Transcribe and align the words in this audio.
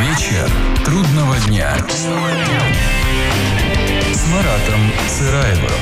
Вечер 0.00 0.48
трудного 0.84 1.36
дня. 1.48 1.76
С 4.12 4.26
Маратом 4.28 4.92
Сыраевым. 5.08 5.72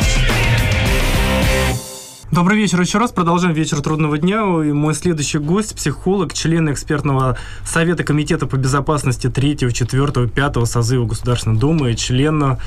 Добрый 2.32 2.58
вечер 2.58 2.80
еще 2.80 2.98
раз. 2.98 3.12
Продолжаем 3.12 3.54
вечер 3.54 3.80
трудного 3.80 4.18
дня. 4.18 4.40
И 4.64 4.72
мой 4.72 4.94
следующий 4.94 5.38
гость– 5.38 5.74
психолог, 5.76 6.34
член 6.34 6.72
экспертного 6.72 7.38
совета 7.64 8.02
Комитета 8.02 8.48
по 8.48 8.56
безопасности 8.56 9.30
3, 9.30 9.72
4, 9.72 10.26
5 10.26 10.68
созыва 10.68 11.06
Государственной 11.06 11.56
Думы, 11.56 11.94
член 11.94 12.58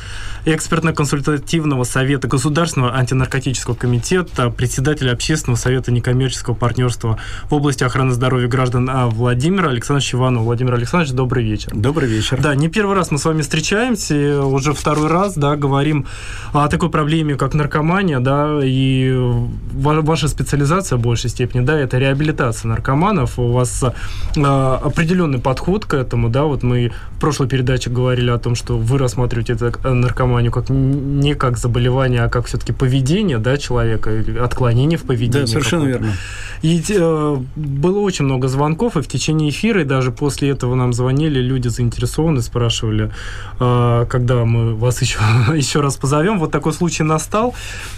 экспертно-консультативного 0.45 1.83
совета 1.83 2.29
Государственного 2.29 2.95
антинаркотического 2.95 3.75
комитета, 3.75 4.49
председатель 4.49 5.09
общественного 5.09 5.57
совета 5.57 5.91
некоммерческого 5.91 6.53
партнерства 6.53 7.19
в 7.49 7.53
области 7.53 7.83
охраны 7.83 8.13
здоровья 8.13 8.47
граждан 8.47 8.89
а, 8.89 9.07
Владимир 9.07 9.67
Александрович 9.67 10.15
Иванов. 10.15 10.43
Владимир 10.43 10.75
Александрович, 10.75 11.13
добрый 11.13 11.43
вечер. 11.43 11.73
Добрый 11.75 12.07
вечер. 12.07 12.39
Да, 12.41 12.55
не 12.55 12.69
первый 12.69 12.95
раз 12.95 13.11
мы 13.11 13.17
с 13.17 13.25
вами 13.25 13.41
встречаемся, 13.41 14.41
уже 14.41 14.71
второй 14.71 15.09
раз, 15.09 15.35
да, 15.35 15.57
говорим 15.57 16.07
о 16.53 16.69
такой 16.69 16.89
проблеме, 16.89 17.35
как 17.35 17.53
наркомания, 17.53 18.21
да, 18.21 18.61
и 18.63 19.48
ваша 19.73 20.27
специализация 20.27 20.97
в 20.97 21.01
большей 21.01 21.29
степени, 21.29 21.65
да, 21.65 21.77
это 21.77 21.97
реабилитация 21.97 22.69
наркоманов. 22.69 23.39
У 23.39 23.51
вас 23.51 23.83
э, 23.83 24.41
определенный 24.41 25.39
подход 25.39 25.85
к 25.85 25.93
этому, 25.93 26.29
да, 26.29 26.43
вот 26.43 26.63
мы 26.63 26.91
в 27.11 27.19
прошлой 27.19 27.47
передаче 27.47 27.89
говорили 27.89 28.29
о 28.29 28.37
том, 28.37 28.55
что 28.55 28.77
вы 28.77 28.97
рассматриваете 28.97 29.53
это 29.53 29.93
наркоманию 29.93 30.51
как 30.51 30.69
не 30.69 31.35
как 31.35 31.57
заболевание, 31.57 32.23
а 32.23 32.29
как 32.29 32.45
все-таки 32.45 32.73
поведение, 32.73 33.37
да, 33.37 33.57
человека, 33.57 34.11
отклонение 34.41 34.97
в 34.97 35.03
поведении. 35.03 35.45
Да, 35.45 35.47
совершенно 35.47 35.85
верно. 35.85 36.13
И 36.61 36.83
э, 36.89 37.37
было 37.55 37.99
очень 37.99 38.25
много 38.25 38.47
звонков, 38.47 38.97
и 38.97 39.01
в 39.01 39.07
течение 39.07 39.49
эфира, 39.49 39.81
и 39.81 39.85
даже 39.85 40.11
после 40.11 40.49
этого 40.49 40.75
нам 40.75 40.93
звонили 40.93 41.39
люди 41.39 41.67
заинтересованные, 41.69 42.41
спрашивали, 42.41 43.11
э, 43.59 44.05
когда 44.09 44.45
мы 44.45 44.75
вас 44.75 45.01
еще, 45.01 45.19
еще 45.55 45.81
раз 45.81 45.97
позовем. 45.97 46.39
Вот 46.39 46.51
такой 46.51 46.73
случай 46.73 47.03
настал. 47.03 47.55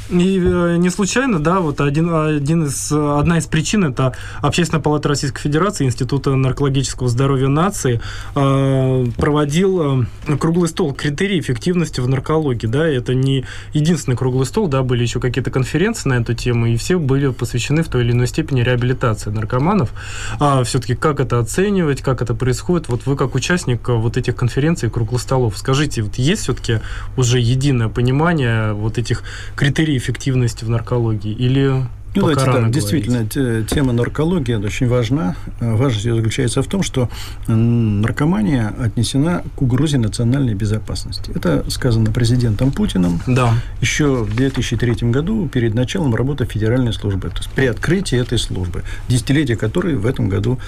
И 0.10 0.40
э, 0.44 0.76
не 0.78 0.90
случайно, 0.90 1.40
да, 1.42 1.60
вот 1.60 1.82
один, 1.82 2.14
один 2.14 2.66
из, 2.66 2.92
одна 2.92 3.38
из 3.38 3.48
причин 3.48 3.86
это 3.86 4.14
Общественная 4.42 4.82
палата 4.82 5.10
Российской 5.10 5.42
Федерации, 5.42 5.86
Института 5.86 6.36
наркологического 6.36 7.10
здоровья 7.10 7.48
нации 7.48 8.02
э, 8.36 9.06
проводил 9.18 10.02
э, 10.02 10.38
круглый 10.38 10.70
стол 10.70 10.94
критерий 10.94 11.40
эффективности 11.40 12.00
в 12.00 12.08
наркологии, 12.08 12.68
да, 12.68 12.88
это 12.88 13.14
не 13.14 13.46
единственный 13.74 14.16
круглый 14.16 14.46
стол, 14.46 14.68
да, 14.68 14.84
были 14.84 15.02
еще 15.04 15.20
какие-то 15.20 15.52
конференции 15.52 16.10
на 16.10 16.14
эту 16.14 16.34
тему, 16.34 16.68
и 16.68 16.78
все 16.78 17.00
были 17.00 17.30
посвящены 17.30 17.84
в 17.84 17.88
той 17.88 18.04
или 18.04 18.12
иной 18.12 18.28
степени 18.28 18.62
реабилитации 18.62 19.30
наркоманов. 19.30 19.92
А 20.40 20.64
все-таки 20.64 20.96
как 20.96 21.20
это 21.20 21.40
оценивать, 21.40 22.02
как 22.02 22.22
это 22.22 22.34
происходит? 22.34 22.88
Вот 22.90 23.06
вы 23.06 23.16
как 23.16 23.36
участник 23.36 23.88
э, 23.90 23.94
вот 23.94 24.18
этих 24.18 24.36
конференций 24.36 24.90
круглых 24.90 25.22
столов, 25.22 25.58
скажите, 25.58 26.02
вот 26.02 26.16
есть 26.16 26.44
все-таки 26.44 26.80
уже 27.18 27.40
единое 27.40 27.90
понимание 27.90 28.74
вот 28.74 28.98
этих 28.98 29.24
критерий 29.56 29.98
эффективности 29.98 30.66
в 30.66 30.70
наркологии? 30.70 31.31
Или 31.32 31.84
ну, 32.14 32.22
давайте 32.22 32.44
так, 32.44 32.72
действительно, 32.72 33.26
тема 33.66 33.94
наркологии 33.94 34.56
очень 34.56 34.88
важна. 34.88 35.36
Важность 35.62 36.06
ее 36.06 36.16
заключается 36.16 36.62
в 36.62 36.68
том, 36.68 36.84
что 36.84 37.10
наркомания 37.48 38.74
отнесена 38.78 39.44
к 39.56 39.62
угрозе 39.62 39.98
национальной 39.98 40.54
безопасности. 40.54 41.32
Это 41.34 41.64
сказано 41.70 42.12
президентом 42.12 42.72
Путиным 42.72 43.22
да. 43.28 43.54
еще 43.80 44.24
в 44.24 44.36
2003 44.36 45.10
году 45.10 45.48
перед 45.48 45.74
началом 45.74 46.14
работы 46.14 46.46
Федеральной 46.46 46.92
службы, 46.92 47.30
то 47.30 47.38
есть 47.38 47.50
при 47.52 47.68
открытии 47.68 48.20
этой 48.20 48.38
службы, 48.38 48.84
десятилетие 49.08 49.56
которой 49.56 49.96
в 49.96 50.06
этом 50.06 50.28
году 50.28 50.60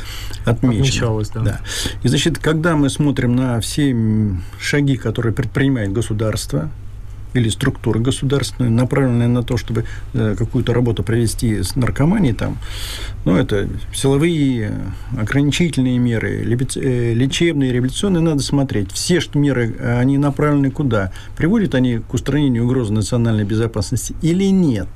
отмечено. 0.45 0.83
Отмечалось, 0.83 1.29
да. 1.29 1.41
да. 1.41 1.59
И, 2.03 2.07
значит, 2.07 2.37
когда 2.37 2.77
мы 2.77 2.89
смотрим 2.89 3.35
на 3.35 3.59
все 3.59 3.93
шаги, 4.59 4.95
которые 4.95 5.33
предпринимает 5.33 5.91
государство, 5.91 6.69
или 7.33 7.49
структуры 7.49 7.99
государственные, 7.99 8.71
направленные 8.71 9.27
на 9.27 9.43
то, 9.43 9.57
чтобы 9.57 9.85
э, 10.13 10.35
какую-то 10.37 10.73
работу 10.73 11.03
провести 11.03 11.61
с 11.61 11.75
наркоманией, 11.75 12.33
там, 12.33 12.57
ну, 13.25 13.35
это 13.35 13.69
силовые, 13.93 14.71
ограничительные 15.17 15.97
меры, 15.97 16.43
э, 16.43 17.13
лечебные, 17.13 17.71
реабилитационные, 17.71 18.21
надо 18.21 18.41
смотреть. 18.41 18.91
Все 18.91 19.19
что 19.19 19.39
меры, 19.39 19.75
они 19.79 20.17
направлены 20.17 20.71
куда? 20.71 21.11
Приводят 21.35 21.75
они 21.75 21.99
к 21.99 22.13
устранению 22.13 22.65
угрозы 22.65 22.93
национальной 22.93 23.43
безопасности 23.43 24.15
или 24.21 24.45
нет? 24.45 24.87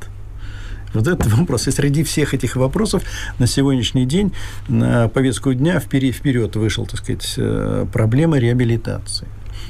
Вот 0.93 1.07
этот 1.07 1.27
вопрос. 1.37 1.67
И 1.67 1.71
среди 1.71 2.03
всех 2.03 2.33
этих 2.33 2.55
вопросов 2.55 3.03
на 3.39 3.47
сегодняшний 3.47 4.05
день 4.05 4.33
на 4.67 5.07
повестку 5.07 5.53
дня 5.53 5.79
вперед 5.79 6.55
вышел, 6.55 6.85
так 6.85 6.99
сказать, 6.99 7.33
э, 7.37 7.85
проблема 7.91 8.37
реабилитации. 8.37 9.27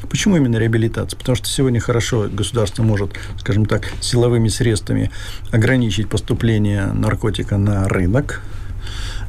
Почему 0.09 0.37
именно 0.37 0.57
реабилитация? 0.57 1.17
Потому 1.17 1.35
что 1.35 1.47
сегодня 1.47 1.79
хорошо 1.79 2.27
государство 2.31 2.83
может, 2.83 3.11
скажем 3.39 3.65
так, 3.65 3.87
силовыми 4.01 4.47
средствами 4.47 5.11
ограничить 5.51 6.09
поступление 6.09 6.87
наркотика 6.87 7.57
на 7.57 7.87
рынок, 7.87 8.41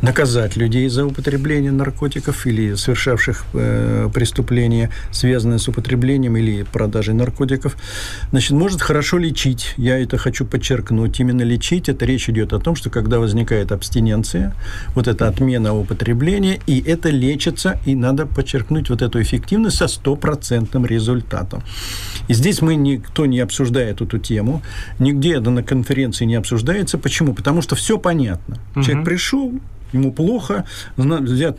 наказать 0.02 0.56
людей 0.56 0.88
за 0.88 1.06
употребление 1.06 1.72
наркотиков 1.72 2.46
или 2.46 2.74
совершавших 2.74 3.44
э, 3.54 4.08
преступления, 4.12 4.90
связанные 5.10 5.58
с 5.58 5.68
употреблением 5.68 6.36
или 6.36 6.62
продажей 6.62 7.14
наркотиков, 7.14 7.76
значит, 8.30 8.52
может 8.52 8.80
хорошо 8.80 9.18
лечить. 9.18 9.74
Я 9.76 9.98
это 9.98 10.18
хочу 10.18 10.44
подчеркнуть. 10.44 11.18
Именно 11.20 11.42
лечить, 11.42 11.88
это 11.88 12.04
речь 12.04 12.28
идет 12.28 12.52
о 12.52 12.58
том, 12.58 12.76
что 12.76 12.90
когда 12.90 13.18
возникает 13.18 13.72
абстиненция, 13.72 14.54
вот 14.94 15.08
эта 15.08 15.28
отмена 15.28 15.74
употребления, 15.74 16.60
и 16.66 16.80
это 16.80 17.10
лечится, 17.10 17.80
и 17.84 17.94
надо 17.94 18.26
подчеркнуть 18.26 18.90
вот 18.90 19.02
эту 19.02 19.20
эффективность 19.20 19.78
со 19.78 19.88
стопроцентным 19.88 20.86
результатом. 20.86 21.62
И 22.28 22.34
здесь 22.34 22.62
мы 22.62 22.76
никто 22.76 23.26
не 23.26 23.40
обсуждает 23.40 24.00
эту 24.00 24.18
тему, 24.18 24.62
нигде 24.98 25.36
это 25.36 25.50
на 25.50 25.62
конференции 25.62 26.24
не 26.24 26.36
обсуждается. 26.36 26.98
Почему? 26.98 27.34
Потому 27.34 27.62
что 27.62 27.74
все 27.74 27.98
понятно. 27.98 28.58
Угу. 28.74 28.82
Человек 28.82 29.04
пришел, 29.04 29.52
ему 29.92 30.12
плохо, 30.12 30.64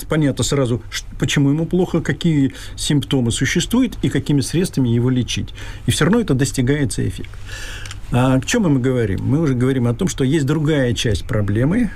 понятно 0.07 0.43
сразу, 0.43 0.81
почему 1.19 1.49
ему 1.49 1.65
плохо, 1.65 2.01
какие 2.01 2.53
симптомы 2.75 3.31
существуют 3.31 3.97
и 4.01 4.09
какими 4.09 4.41
средствами 4.41 4.89
его 4.89 5.09
лечить. 5.09 5.49
И 5.85 5.91
все 5.91 6.05
равно 6.05 6.21
это 6.21 6.33
достигается 6.33 7.07
эффект. 7.07 7.29
А 8.11 8.35
о 8.35 8.41
чем 8.41 8.63
мы 8.63 8.79
говорим? 8.79 9.23
Мы 9.23 9.39
уже 9.39 9.53
говорим 9.53 9.87
о 9.87 9.93
том, 9.93 10.07
что 10.07 10.23
есть 10.23 10.45
другая 10.45 10.93
часть 10.93 11.25
проблемы, 11.25 11.91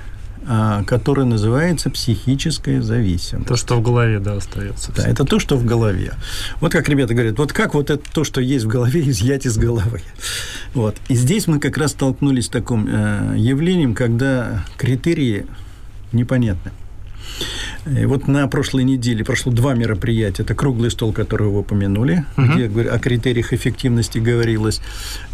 а, 0.46 0.84
которая 0.84 1.24
называется 1.24 1.88
психическая 1.88 2.82
зависимость. 2.82 3.48
То, 3.48 3.56
что 3.56 3.76
в 3.76 3.82
голове, 3.82 4.20
да, 4.20 4.34
остается. 4.36 4.92
Да, 4.92 5.02
это 5.08 5.24
то, 5.24 5.38
что 5.38 5.56
в 5.56 5.64
голове. 5.64 6.12
Вот 6.60 6.70
как 6.70 6.88
ребята 6.88 7.14
говорят, 7.14 7.38
вот 7.38 7.52
как 7.52 7.74
вот 7.74 7.90
это 7.90 8.02
то, 8.12 8.24
что 8.24 8.40
есть 8.40 8.66
в 8.66 8.68
голове, 8.68 9.00
изъять 9.08 9.46
из 9.46 9.56
головы. 9.56 10.02
Вот. 10.74 10.96
И 11.08 11.14
здесь 11.14 11.46
мы 11.46 11.58
как 11.60 11.78
раз 11.78 11.92
столкнулись 11.92 12.46
с 12.46 12.48
таким 12.48 12.86
э, 12.86 13.34
явлением, 13.38 13.94
когда 13.94 14.64
критерии 14.76 15.46
непонятно. 16.14 16.72
И 17.86 18.06
вот 18.06 18.28
на 18.28 18.48
прошлой 18.48 18.84
неделе 18.84 19.24
прошло 19.24 19.52
два 19.52 19.74
мероприятия. 19.74 20.42
Это 20.42 20.54
круглый 20.54 20.90
стол, 20.90 21.12
который 21.12 21.48
вы 21.48 21.60
упомянули, 21.60 22.24
угу. 22.36 22.46
где 22.46 22.88
о 22.88 22.98
критериях 22.98 23.52
эффективности 23.52 24.18
говорилось. 24.18 24.80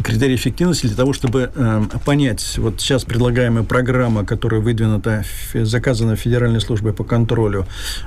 Критерии 0.03 0.35
эффективности 0.35 0.87
для 0.87 0.95
того, 0.95 1.13
чтобы 1.13 1.51
э, 1.53 1.83
понять, 2.05 2.57
вот 2.57 2.81
сейчас 2.81 3.05
предлагаемая 3.05 3.63
программа, 3.63 4.25
которая 4.25 4.59
выдвинута, 4.61 5.23
заказана 5.53 6.15
Федеральной 6.15 6.61
службой 6.61 6.93
по 6.93 7.03
контролю, 7.03 7.65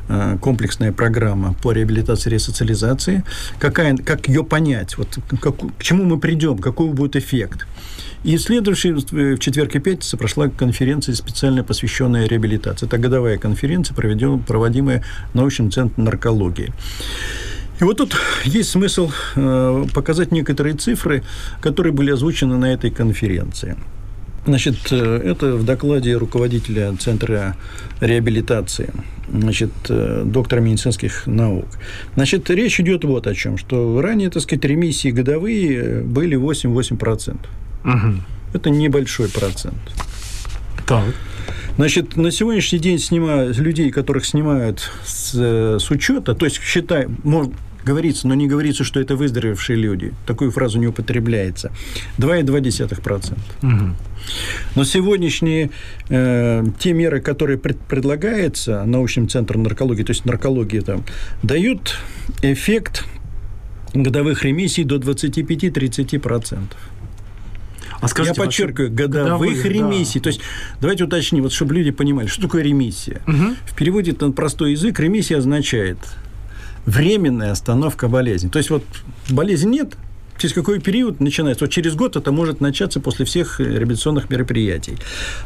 э, 0.09 0.37
комплексная 0.41 0.93
программа 0.93 1.55
по 1.55 1.72
реабилитации 1.72 2.31
и 2.31 2.34
ресоциализации, 2.34 3.25
какая, 3.59 3.97
как 3.97 4.28
ее 4.28 4.44
понять, 4.44 4.99
вот 4.99 5.19
как, 5.41 5.56
к 5.56 5.82
чему 5.82 6.05
мы 6.05 6.19
придем, 6.19 6.59
какой 6.59 6.88
будет 6.88 7.16
эффект. 7.16 7.66
И 8.25 8.38
следующий, 8.38 8.93
в 8.93 9.38
четверг 9.38 9.76
и 9.76 9.81
пятницу 9.81 10.16
прошла 10.16 10.49
конференция 10.49 11.15
специально 11.15 11.62
посвященная 11.62 12.26
реабилитации. 12.26 12.87
Это 12.87 12.97
годовая 12.97 13.37
конференция, 13.37 13.94
проведем, 14.38 14.64
проводимая 14.64 15.02
научным 15.34 15.70
центром 15.70 16.04
наркологии. 16.04 16.72
И 17.81 17.84
вот 17.84 17.96
тут 17.96 18.16
есть 18.44 18.70
смысл 18.70 19.10
э, 19.36 19.84
показать 19.92 20.32
некоторые 20.32 20.76
цифры, 20.76 21.22
которые 21.60 21.92
были 21.92 22.12
озвучены 22.12 22.56
на 22.56 22.72
этой 22.72 22.90
конференции. 22.90 23.76
Значит, 24.46 24.76
э, 24.92 25.20
это 25.25 25.56
в 25.56 25.64
докладе 25.64 26.16
руководителя 26.16 26.94
Центра 27.00 27.56
реабилитации, 28.00 28.92
значит, 29.28 29.70
э, 29.88 30.22
доктора 30.25 30.60
медицинских 30.60 31.26
наук. 31.26 31.66
Значит, 32.14 32.48
речь 32.50 32.78
идет 32.78 33.04
вот 33.04 33.26
о 33.26 33.34
чем, 33.34 33.58
что 33.58 34.00
ранее, 34.00 34.30
так 34.30 34.42
сказать, 34.42 34.64
ремиссии 34.64 35.08
годовые 35.10 36.00
были 36.02 36.37
8-8%. 36.37 37.37
Угу. 37.84 38.14
Это 38.54 38.70
небольшой 38.70 39.28
процент. 39.28 39.80
Так. 40.87 41.04
Значит, 41.76 42.17
на 42.17 42.31
сегодняшний 42.31 42.79
день 42.79 42.99
снимают 42.99 43.56
людей, 43.59 43.91
которых 43.91 44.25
снимают 44.25 44.91
с, 45.05 45.35
с 45.35 45.91
учета, 45.91 46.35
то 46.35 46.47
есть 46.47 46.61
считай, 46.62 47.09
может, 47.25 47.53
говорится, 47.85 48.26
но 48.26 48.35
не 48.35 48.47
говорится, 48.47 48.85
что 48.85 49.00
это 49.00 49.17
выздоровевшие 49.17 49.76
люди. 49.76 50.12
Такую 50.26 50.50
фразу 50.50 50.79
не 50.79 50.87
употребляется. 50.87 51.73
2,2%. 52.19 53.35
Угу. 53.62 53.94
Но 54.75 54.85
сегодняшние 54.85 55.71
э, 56.09 56.65
те 56.79 56.93
меры, 56.93 57.21
которые 57.21 57.59
пред, 57.59 57.79
предлагаются 57.81 58.85
научным 58.85 59.29
центром 59.29 59.62
наркологии, 59.62 60.03
то 60.03 60.12
есть 60.12 60.25
наркологии 60.25 60.81
там, 60.81 61.05
дают 61.43 61.99
эффект 62.43 63.05
годовых 63.93 64.44
ремиссий 64.44 64.85
до 64.85 64.97
25-30%. 64.97 66.59
А 68.04 68.08
скажите, 68.08 68.34
Я 68.40 68.44
подчеркиваю, 68.44 68.90
годовых, 68.90 69.24
годовых 69.24 69.64
ремиссий. 69.64 70.20
Да. 70.20 70.24
То 70.24 70.28
есть, 70.28 70.40
давайте 70.80 71.04
уточним, 71.04 71.42
вот, 71.42 71.52
чтобы 71.52 71.74
люди 71.74 71.90
понимали, 71.90 72.26
что 72.26 72.42
такое 72.42 72.62
ремиссия. 72.62 73.22
Угу. 73.26 73.56
В 73.66 73.74
переводе 73.76 74.14
на 74.18 74.32
простой 74.32 74.72
язык 74.72 74.98
ремиссия 75.00 75.38
означает 75.38 75.98
временная 76.86 77.52
остановка 77.52 78.08
болезни. 78.08 78.48
То 78.48 78.58
есть, 78.58 78.70
вот 78.70 78.84
болезни 79.30 79.70
нет, 79.70 79.96
через 80.38 80.54
какой 80.54 80.80
период 80.80 81.20
начинается? 81.20 81.64
Вот 81.64 81.72
через 81.72 81.94
год 81.94 82.16
это 82.16 82.32
может 82.32 82.60
начаться 82.60 83.00
после 83.00 83.24
всех 83.24 83.60
реабилитационных 83.60 84.30
мероприятий. 84.30 84.98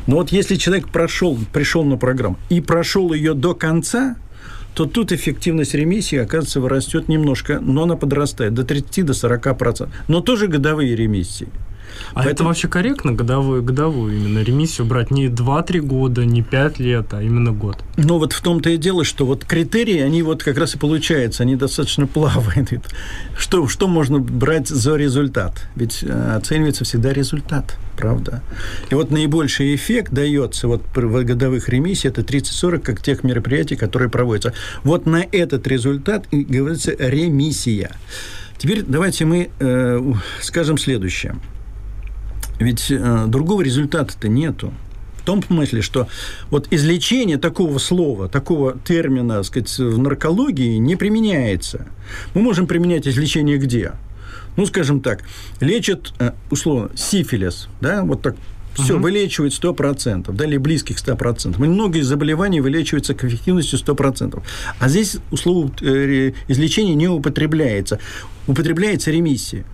Но 0.07 0.17
вот 0.17 0.33
если 0.33 0.57
человек 0.57 0.89
прошел, 0.89 1.39
пришел 1.53 1.85
на 1.85 1.97
программу 1.97 2.39
и 2.49 2.61
прошел 2.61 3.13
ее 3.13 3.35
до 3.35 3.55
конца, 3.55 4.17
то 4.75 4.85
тут 4.85 5.13
эффективность 5.13 5.75
ремиссии, 5.75 6.19
оказывается, 6.19 6.61
вырастет 6.61 7.09
немножко, 7.09 7.59
но 7.61 7.83
она 7.83 7.97
подрастает 7.97 8.55
до 8.55 8.63
30-40%. 8.63 9.03
до 9.05 9.13
40%. 9.13 9.89
Но 10.07 10.21
тоже 10.21 10.47
годовые 10.47 10.95
ремиссии. 10.95 11.49
А 12.11 12.15
Поэтому... 12.17 12.33
это 12.33 12.45
вообще 12.45 12.69
корректно, 12.69 13.13
годовую, 13.13 13.63
годовую 13.63 14.17
именно 14.17 14.43
ремиссию 14.43 14.87
брать? 14.87 15.11
Не 15.11 15.27
2-3 15.27 15.81
года, 15.81 16.25
не 16.25 16.43
5 16.43 16.79
лет, 16.79 17.13
а 17.13 17.23
именно 17.23 17.53
год? 17.53 17.79
Ну, 17.97 18.19
вот 18.19 18.33
в 18.33 18.41
том-то 18.41 18.71
и 18.71 18.77
дело, 18.77 19.05
что 19.05 19.27
вот 19.27 19.45
критерии, 19.45 19.99
они 20.01 20.23
вот 20.23 20.43
как 20.43 20.59
раз 20.59 20.75
и 20.75 20.79
получаются, 20.79 21.43
они 21.43 21.57
достаточно 21.57 22.07
плавают. 22.09 22.71
Что, 23.37 23.69
что 23.69 23.89
можно 23.89 24.19
брать 24.19 24.69
за 24.69 24.97
результат? 24.97 25.67
Ведь 25.77 26.03
э, 26.03 26.37
оценивается 26.37 26.85
всегда 26.85 27.13
результат, 27.13 27.77
правда? 27.97 28.43
И 28.91 28.95
вот 28.95 29.11
наибольший 29.11 29.75
эффект 29.75 30.13
дается 30.13 30.69
вот 30.69 30.83
в 30.95 31.25
годовых 31.25 31.69
ремиссий, 31.69 32.09
это 32.09 32.23
30-40, 32.23 32.79
как 32.81 33.03
тех 33.03 33.25
мероприятий, 33.25 33.77
которые 33.77 34.11
проводятся. 34.11 34.53
Вот 34.83 35.07
на 35.07 35.25
этот 35.31 35.67
результат 35.67 36.27
и 36.31 36.43
говорится 36.43 36.93
ремиссия. 36.99 37.93
Теперь 38.59 38.83
давайте 38.83 39.25
мы 39.25 39.51
э, 39.61 40.13
скажем 40.41 40.79
следующее– 40.79 41.37
ведь 42.59 42.91
э, 42.91 43.25
другого 43.27 43.63
результата-то 43.63 44.29
нету. 44.29 44.73
В 45.19 45.23
том 45.25 45.43
смысле, 45.43 45.83
что 45.83 46.09
вот 46.51 46.69
излечение 46.71 47.37
такого 47.37 47.79
слова, 47.79 48.29
такого 48.29 48.79
термина, 48.79 49.37
так 49.37 49.45
сказать, 49.45 49.79
в 49.79 49.99
наркологии 49.99 50.77
не 50.79 50.97
применяется. 50.97 51.87
Мы 52.35 52.41
можем 52.41 52.67
применять 52.67 53.07
излечение 53.07 53.59
где? 53.59 53.93
Ну, 54.57 54.67
скажем 54.67 55.01
так, 55.01 55.23
лечат, 55.61 56.13
э, 56.19 56.33
условно, 56.51 56.91
сифилис, 56.97 57.69
да, 57.81 58.03
вот 58.03 58.23
так 58.23 58.37
все 58.83 58.95
угу. 58.95 59.05
вылечивает 59.05 59.53
100%, 59.53 60.33
да, 60.33 60.45
или 60.45 60.57
близких 60.57 60.97
100%. 60.97 61.59
Многие 61.59 62.03
заболевания 62.03 62.61
вылечиваются 62.61 63.15
к 63.15 63.25
эффективности 63.25 63.75
100%. 63.75 64.43
А 64.79 64.89
здесь 64.89 65.17
условно 65.31 65.73
э, 65.81 66.33
излечение 66.49 66.95
не 66.95 67.09
употребляется. 67.09 67.99
Употребляется 68.47 69.11
ремиссия. 69.11 69.65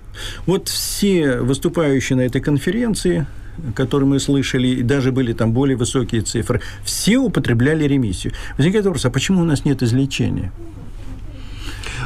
Вот 0.47 0.69
все 0.69 1.39
выступающие 1.39 2.17
на 2.17 2.23
этой 2.23 2.41
конференции, 2.41 3.27
которые 3.75 4.09
мы 4.09 4.21
слышали, 4.21 4.69
и 4.69 4.83
даже 4.83 5.13
были 5.13 5.33
там 5.33 5.53
более 5.53 5.77
высокие 5.77 6.23
цифры, 6.23 6.61
все 6.85 7.19
употребляли 7.19 7.85
ремиссию. 7.85 8.33
Возникает 8.57 8.85
вопрос, 8.85 9.05
а 9.05 9.11
почему 9.11 9.43
у 9.43 9.45
нас 9.45 9.65
нет 9.65 9.83
излечения? 9.83 10.53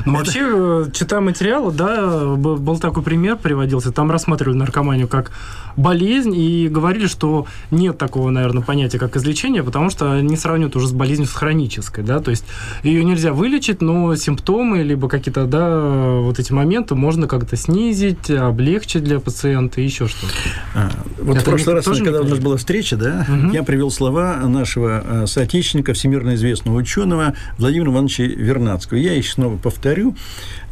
Ну, 0.04 0.16
вообще, 0.16 0.40
э, 0.42 0.86
читая 0.92 1.20
материалы, 1.20 1.72
да, 1.72 2.34
был 2.36 2.78
такой 2.78 3.02
пример 3.02 3.36
приводился, 3.36 3.92
там 3.92 4.10
рассматривали 4.10 4.56
наркоманию 4.56 5.08
как 5.08 5.32
болезнь 5.76 6.34
и 6.34 6.68
говорили, 6.68 7.06
что 7.06 7.46
нет 7.70 7.98
такого, 7.98 8.30
наверное, 8.30 8.62
понятия, 8.62 8.98
как 8.98 9.16
излечение, 9.16 9.62
потому 9.62 9.90
что 9.90 10.20
не 10.20 10.36
сравнивают 10.36 10.76
уже 10.76 10.88
с 10.88 10.92
болезнью 10.92 11.28
с 11.28 11.32
хронической, 11.32 12.02
да, 12.04 12.20
то 12.20 12.30
есть 12.30 12.44
ее 12.82 13.04
нельзя 13.04 13.32
вылечить, 13.32 13.80
но 13.80 14.14
симптомы, 14.16 14.82
либо 14.82 15.08
какие-то, 15.08 15.46
да, 15.46 15.80
вот 16.20 16.38
эти 16.38 16.52
моменты 16.52 16.94
можно 16.94 17.28
как-то 17.28 17.56
снизить, 17.56 18.30
облегчить 18.30 19.04
для 19.04 19.20
пациента 19.20 19.80
и 19.80 19.84
еще 19.84 20.08
что-то. 20.08 20.32
А, 20.74 20.90
вот 21.18 21.36
Это 21.36 21.40
в 21.40 21.44
прошлый 21.44 21.76
раз, 21.76 21.86
когда 21.86 22.20
у 22.20 22.24
нас 22.24 22.38
была 22.38 22.56
встреча, 22.56 22.96
да, 22.96 23.26
угу. 23.28 23.52
я 23.52 23.62
привел 23.62 23.90
слова 23.90 24.36
нашего 24.46 25.04
э, 25.04 25.26
соотечественника, 25.26 25.92
всемирно 25.92 26.34
известного 26.34 26.76
ученого 26.76 27.34
Владимира 27.56 27.92
Ивановича 27.92 28.24
Вернадского. 28.24 28.98
Я 28.98 29.14
их 29.14 29.28
снова 29.28 29.56
повторю 29.56 29.87
повторю, 29.88 30.14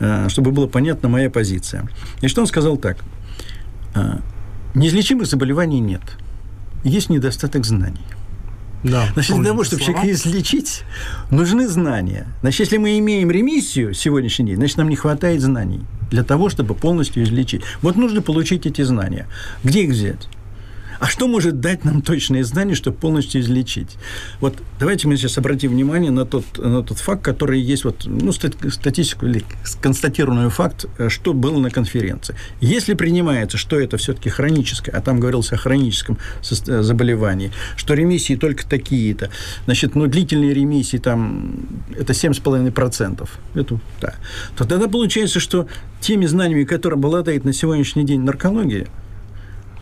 э, 0.00 0.28
чтобы 0.28 0.50
было 0.50 0.66
понятна 0.66 1.08
моя 1.08 1.30
позиция. 1.30 1.88
И 2.22 2.28
что 2.28 2.40
он 2.40 2.46
сказал 2.46 2.76
так. 2.76 2.98
«Э, 3.94 4.18
неизлечимых 4.74 5.26
заболеваний 5.26 5.80
нет. 5.80 6.02
Есть 6.84 7.10
недостаток 7.10 7.64
знаний. 7.64 8.04
Да, 8.84 9.08
Значит, 9.14 9.36
для 9.36 9.44
того, 9.46 9.64
чтобы 9.64 9.82
слова. 9.82 10.00
человека 10.00 10.16
излечить, 10.16 10.82
нужны 11.30 11.66
знания. 11.66 12.26
Значит, 12.42 12.60
если 12.60 12.76
мы 12.76 12.98
имеем 12.98 13.30
ремиссию 13.30 13.94
сегодняшний 13.94 14.46
день, 14.46 14.56
значит, 14.56 14.76
нам 14.76 14.88
не 14.88 14.96
хватает 14.96 15.40
знаний 15.40 15.80
для 16.10 16.22
того, 16.22 16.50
чтобы 16.50 16.74
полностью 16.74 17.24
излечить. 17.24 17.62
Вот 17.82 17.96
нужно 17.96 18.22
получить 18.22 18.66
эти 18.66 18.82
знания. 18.82 19.26
Где 19.64 19.82
их 19.84 19.90
взять? 19.90 20.28
А 20.98 21.06
что 21.06 21.28
может 21.28 21.60
дать 21.60 21.84
нам 21.84 22.02
точные 22.02 22.44
знания, 22.44 22.74
чтобы 22.74 22.96
полностью 22.96 23.40
излечить? 23.40 23.96
Вот 24.40 24.54
давайте 24.78 25.08
мы 25.08 25.16
сейчас 25.16 25.38
обратим 25.38 25.72
внимание 25.72 26.10
на 26.10 26.24
тот, 26.24 26.44
на 26.58 26.82
тот 26.82 26.98
факт, 26.98 27.22
который 27.22 27.60
есть, 27.60 27.84
вот, 27.84 28.04
ну, 28.06 28.32
статистику 28.32 29.26
или 29.26 29.44
констатированный 29.80 30.50
факт, 30.50 30.86
э, 30.98 31.08
что 31.08 31.32
было 31.32 31.58
на 31.58 31.70
конференции. 31.70 32.34
Если 32.60 32.94
принимается, 32.94 33.58
что 33.58 33.78
это 33.78 33.96
все-таки 33.96 34.30
хроническое, 34.30 34.94
а 34.94 35.00
там 35.00 35.20
говорилось 35.20 35.52
о 35.52 35.56
хроническом 35.56 36.18
э, 36.42 36.82
заболевании, 36.82 37.52
что 37.76 37.94
ремиссии 37.94 38.36
только 38.36 38.66
такие-то, 38.66 39.30
значит, 39.64 39.94
ну, 39.94 40.06
длительные 40.06 40.54
ремиссии 40.54 40.98
там, 40.98 41.56
это 41.96 42.12
7,5%, 42.12 43.28
это, 43.54 43.80
да, 44.00 44.14
то 44.56 44.64
тогда 44.64 44.88
получается, 44.88 45.40
что 45.40 45.68
теми 46.00 46.26
знаниями, 46.26 46.64
которые 46.64 46.96
обладает 46.98 47.44
на 47.44 47.52
сегодняшний 47.52 48.04
день 48.04 48.22
наркология, 48.22 48.88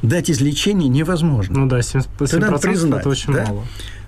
дать 0.03 0.31
излечение 0.31 0.89
невозможно. 0.89 1.61
Ну 1.61 1.67
да, 1.67 1.81
70%, 1.81 2.07
70% 2.19 2.61
признать, 2.61 3.01
это 3.01 3.09
очень 3.09 3.33
да? 3.33 3.47
мало. 3.47 3.65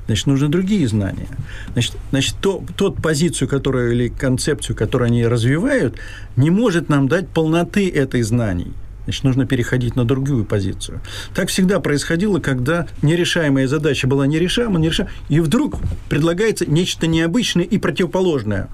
Значит, 0.07 0.27
нужны 0.27 0.49
другие 0.49 0.87
знания. 0.87 1.27
Значит, 1.73 1.97
значит 2.11 2.37
то, 2.41 2.63
тот 2.77 2.97
позицию, 3.03 3.49
которую 3.49 3.93
или 3.93 4.09
концепцию, 4.09 4.77
которую 4.77 5.09
они 5.09 5.27
развивают, 5.27 5.97
не 6.37 6.51
может 6.51 6.89
нам 6.89 7.09
дать 7.09 7.29
полноты 7.29 7.91
этой 7.91 8.23
знаний. 8.23 8.73
Значит, 9.05 9.25
нужно 9.25 9.47
переходить 9.47 9.95
на 9.95 10.05
другую 10.05 10.45
позицию. 10.45 11.01
Так 11.35 11.49
всегда 11.49 11.79
происходило, 11.79 12.41
когда 12.41 12.89
нерешаемая 13.03 13.69
задача 13.69 14.09
была 14.09 14.27
нерешаема, 14.27 14.81
нерешаема, 14.81 15.13
и 15.29 15.41
вдруг 15.41 15.77
предлагается 16.09 16.67
нечто 16.67 17.07
необычное 17.07 17.65
и 17.65 17.79
противоположное. 17.79 18.69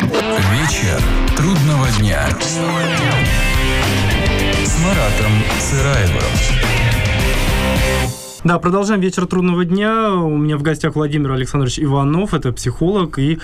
Вечер 0.00 1.00
трудного 1.36 1.88
дня. 1.98 2.28
Маратом 4.78 5.32
Сыраевым. 5.58 6.22
Да, 8.44 8.58
продолжаем 8.58 9.00
вечер 9.00 9.26
трудного 9.26 9.64
дня. 9.64 10.14
У 10.14 10.36
меня 10.36 10.56
в 10.56 10.62
гостях 10.62 10.96
Владимир 10.96 11.32
Александрович 11.32 11.78
Иванов, 11.78 12.34
это 12.34 12.52
психолог 12.52 13.18
и 13.18 13.34
э, 13.34 13.38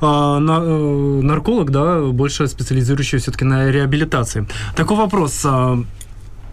на, 0.00 0.58
э, 0.60 1.20
нарколог, 1.22 1.70
да, 1.70 2.00
больше 2.02 2.46
специализирующий 2.48 3.18
все-таки 3.18 3.44
на 3.44 3.70
реабилитации. 3.70 4.46
Такой 4.76 4.96
вопрос. 4.96 5.46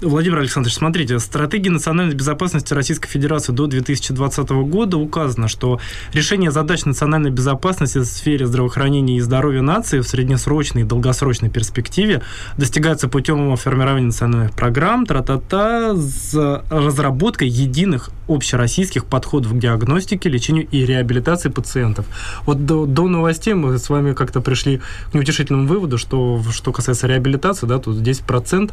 Владимир 0.01 0.39
Александрович, 0.39 0.77
смотрите, 0.77 1.17
в 1.17 1.19
стратегии 1.19 1.67
национальной 1.67 2.15
безопасности 2.15 2.73
Российской 2.73 3.09
Федерации 3.09 3.51
до 3.51 3.67
2020 3.67 4.49
года 4.49 4.97
указано, 4.97 5.49
что 5.49 5.81
решение 6.13 6.51
задач 6.51 6.85
национальной 6.85 7.31
безопасности 7.31 7.97
в 7.97 8.05
сфере 8.05 8.47
здравоохранения 8.47 9.17
и 9.17 9.19
здоровья 9.19 9.61
нации 9.61 9.99
в 9.99 10.07
среднесрочной 10.07 10.83
и 10.83 10.85
долгосрочной 10.85 11.49
перспективе 11.49 12.21
достигается 12.55 13.09
путем 13.09 13.53
формирования 13.57 14.05
национальных 14.05 14.53
программ, 14.53 15.05
тра-та-та, 15.05 15.93
с 15.97 16.63
разработкой 16.69 17.49
единых 17.49 18.09
общероссийских 18.29 19.03
подходов 19.03 19.51
к 19.53 19.59
диагностике, 19.59 20.29
лечению 20.29 20.65
и 20.71 20.85
реабилитации 20.85 21.49
пациентов. 21.49 22.05
Вот 22.45 22.65
до, 22.65 22.85
до 22.85 23.09
новостей 23.09 23.53
мы 23.53 23.77
с 23.77 23.89
вами 23.89 24.13
как-то 24.13 24.39
пришли 24.39 24.79
к 25.11 25.13
неутешительному 25.13 25.67
выводу, 25.67 25.97
что 25.97 26.41
что 26.51 26.71
касается 26.71 27.07
реабилитации, 27.07 27.67
да, 27.67 27.79
тут 27.79 27.97
10% 27.97 28.71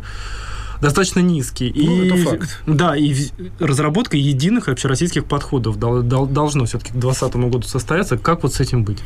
достаточно 0.81 1.21
низкий. 1.21 1.73
Ну, 1.75 2.03
и, 2.03 2.07
это 2.07 2.17
факт. 2.17 2.63
Да, 2.67 2.97
и 2.97 3.15
разработка 3.59 4.17
единых 4.17 4.69
общероссийских 4.69 5.25
подходов 5.25 5.79
должно 5.79 6.65
все-таки 6.65 6.93
к 6.93 6.97
2020 6.97 7.37
году 7.51 7.63
состояться. 7.63 8.19
Как 8.19 8.43
вот 8.43 8.55
с 8.55 8.61
этим 8.61 8.85
быть? 8.85 8.99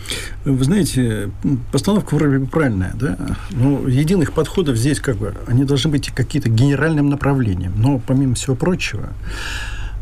Вы 0.45 0.65
знаете, 0.65 1.31
постановка 1.73 2.15
вроде 2.15 2.39
бы 2.39 2.47
правильная, 2.47 2.93
да? 2.95 3.37
Но 3.51 3.89
единых 3.89 4.33
подходов 4.33 4.77
здесь 4.77 5.01
как 5.01 5.17
бы, 5.17 5.35
они 5.47 5.65
должны 5.65 5.91
быть 5.91 6.11
какие-то 6.11 6.49
генеральным 6.49 7.09
направлением. 7.09 7.73
Но 7.77 7.99
помимо 7.99 8.35
всего 8.35 8.57
прочего, 8.57 9.11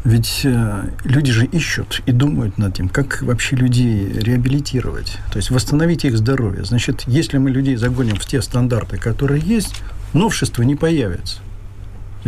Ведь 0.04 0.42
э, 0.44 0.90
люди 1.04 1.32
же 1.32 1.44
ищут 1.44 2.02
и 2.06 2.12
думают 2.12 2.56
над 2.56 2.74
тем, 2.74 2.88
как 2.88 3.20
вообще 3.22 3.56
людей 3.56 4.08
реабилитировать, 4.12 5.18
то 5.30 5.38
есть 5.38 5.50
восстановить 5.50 6.04
их 6.04 6.16
здоровье. 6.16 6.64
Значит, 6.64 7.02
если 7.06 7.38
мы 7.38 7.50
людей 7.50 7.76
загоним 7.76 8.16
в 8.16 8.24
те 8.24 8.40
стандарты, 8.40 8.96
которые 8.96 9.42
есть, 9.42 9.82
новшества 10.14 10.62
не 10.62 10.76
появятся. 10.76 11.40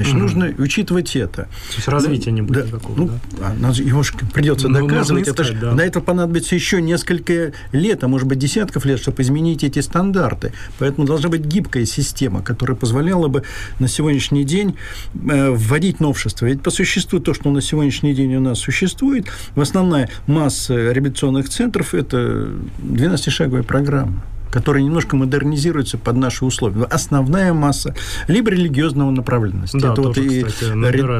Значит, 0.00 0.14
угу. 0.14 0.23
нужно 0.23 0.54
учитывать 0.57 1.14
это. 1.14 1.42
То 1.42 1.76
есть 1.76 1.88
развития 1.88 2.30
не 2.33 2.40
будет 2.40 2.62
да, 2.62 2.66
никакого, 2.69 2.97
ну, 2.97 3.11
да? 3.38 3.54
А, 3.62 3.73
его 3.73 4.02
же 4.02 4.14
придется 4.33 4.69
ну, 4.69 4.87
доказывать. 4.87 5.28
Искать, 5.28 5.35
это 5.35 5.45
ж, 5.45 5.61
да. 5.61 5.75
На 5.75 5.83
это 5.83 6.00
понадобится 6.00 6.54
еще 6.54 6.80
несколько 6.80 7.52
лет, 7.73 8.02
а 8.02 8.09
может 8.09 8.26
быть 8.26 8.38
десятков 8.38 8.87
лет, 8.87 8.99
чтобы 8.99 9.21
изменить 9.23 9.62
эти 9.62 9.80
стандарты. 9.80 10.54
Поэтому 10.78 11.07
должна 11.07 11.28
быть 11.28 11.42
гибкая 11.42 11.85
система, 11.85 12.42
которая 12.42 12.76
позволяла 12.76 13.28
бы 13.28 13.42
на 13.78 13.88
сегодняшний 13.88 14.45
день 14.45 14.76
э, 15.14 15.50
вводить 15.50 16.00
новшества. 16.00 16.47
Ведь 16.47 16.62
по 16.62 16.71
существу 16.71 17.21
то, 17.21 17.35
что 17.35 17.50
на 17.50 17.61
сегодняшний 17.61 18.14
день 18.14 18.35
у 18.37 18.40
нас 18.40 18.59
существует, 18.59 19.26
в 19.54 19.61
основная 19.61 20.09
масса 20.26 20.92
реабилитационных 20.92 21.50
центров– 21.50 21.92
это 21.95 22.49
12-шаговая 22.78 23.64
программа 23.64 24.23
которые 24.50 24.85
немножко 24.85 25.16
модернизируются 25.16 25.99
под 25.99 26.16
наши 26.16 26.45
условия. 26.45 26.85
Основная 26.85 27.52
масса 27.52 27.95
либо 28.28 28.50
религиозного 28.50 29.11
направленности. 29.11 29.78
Да, 29.78 29.92
это 29.92 30.02
тоже, 30.02 30.21
вот 30.23 30.30
и, 30.30 30.42
кстати, 30.45 30.73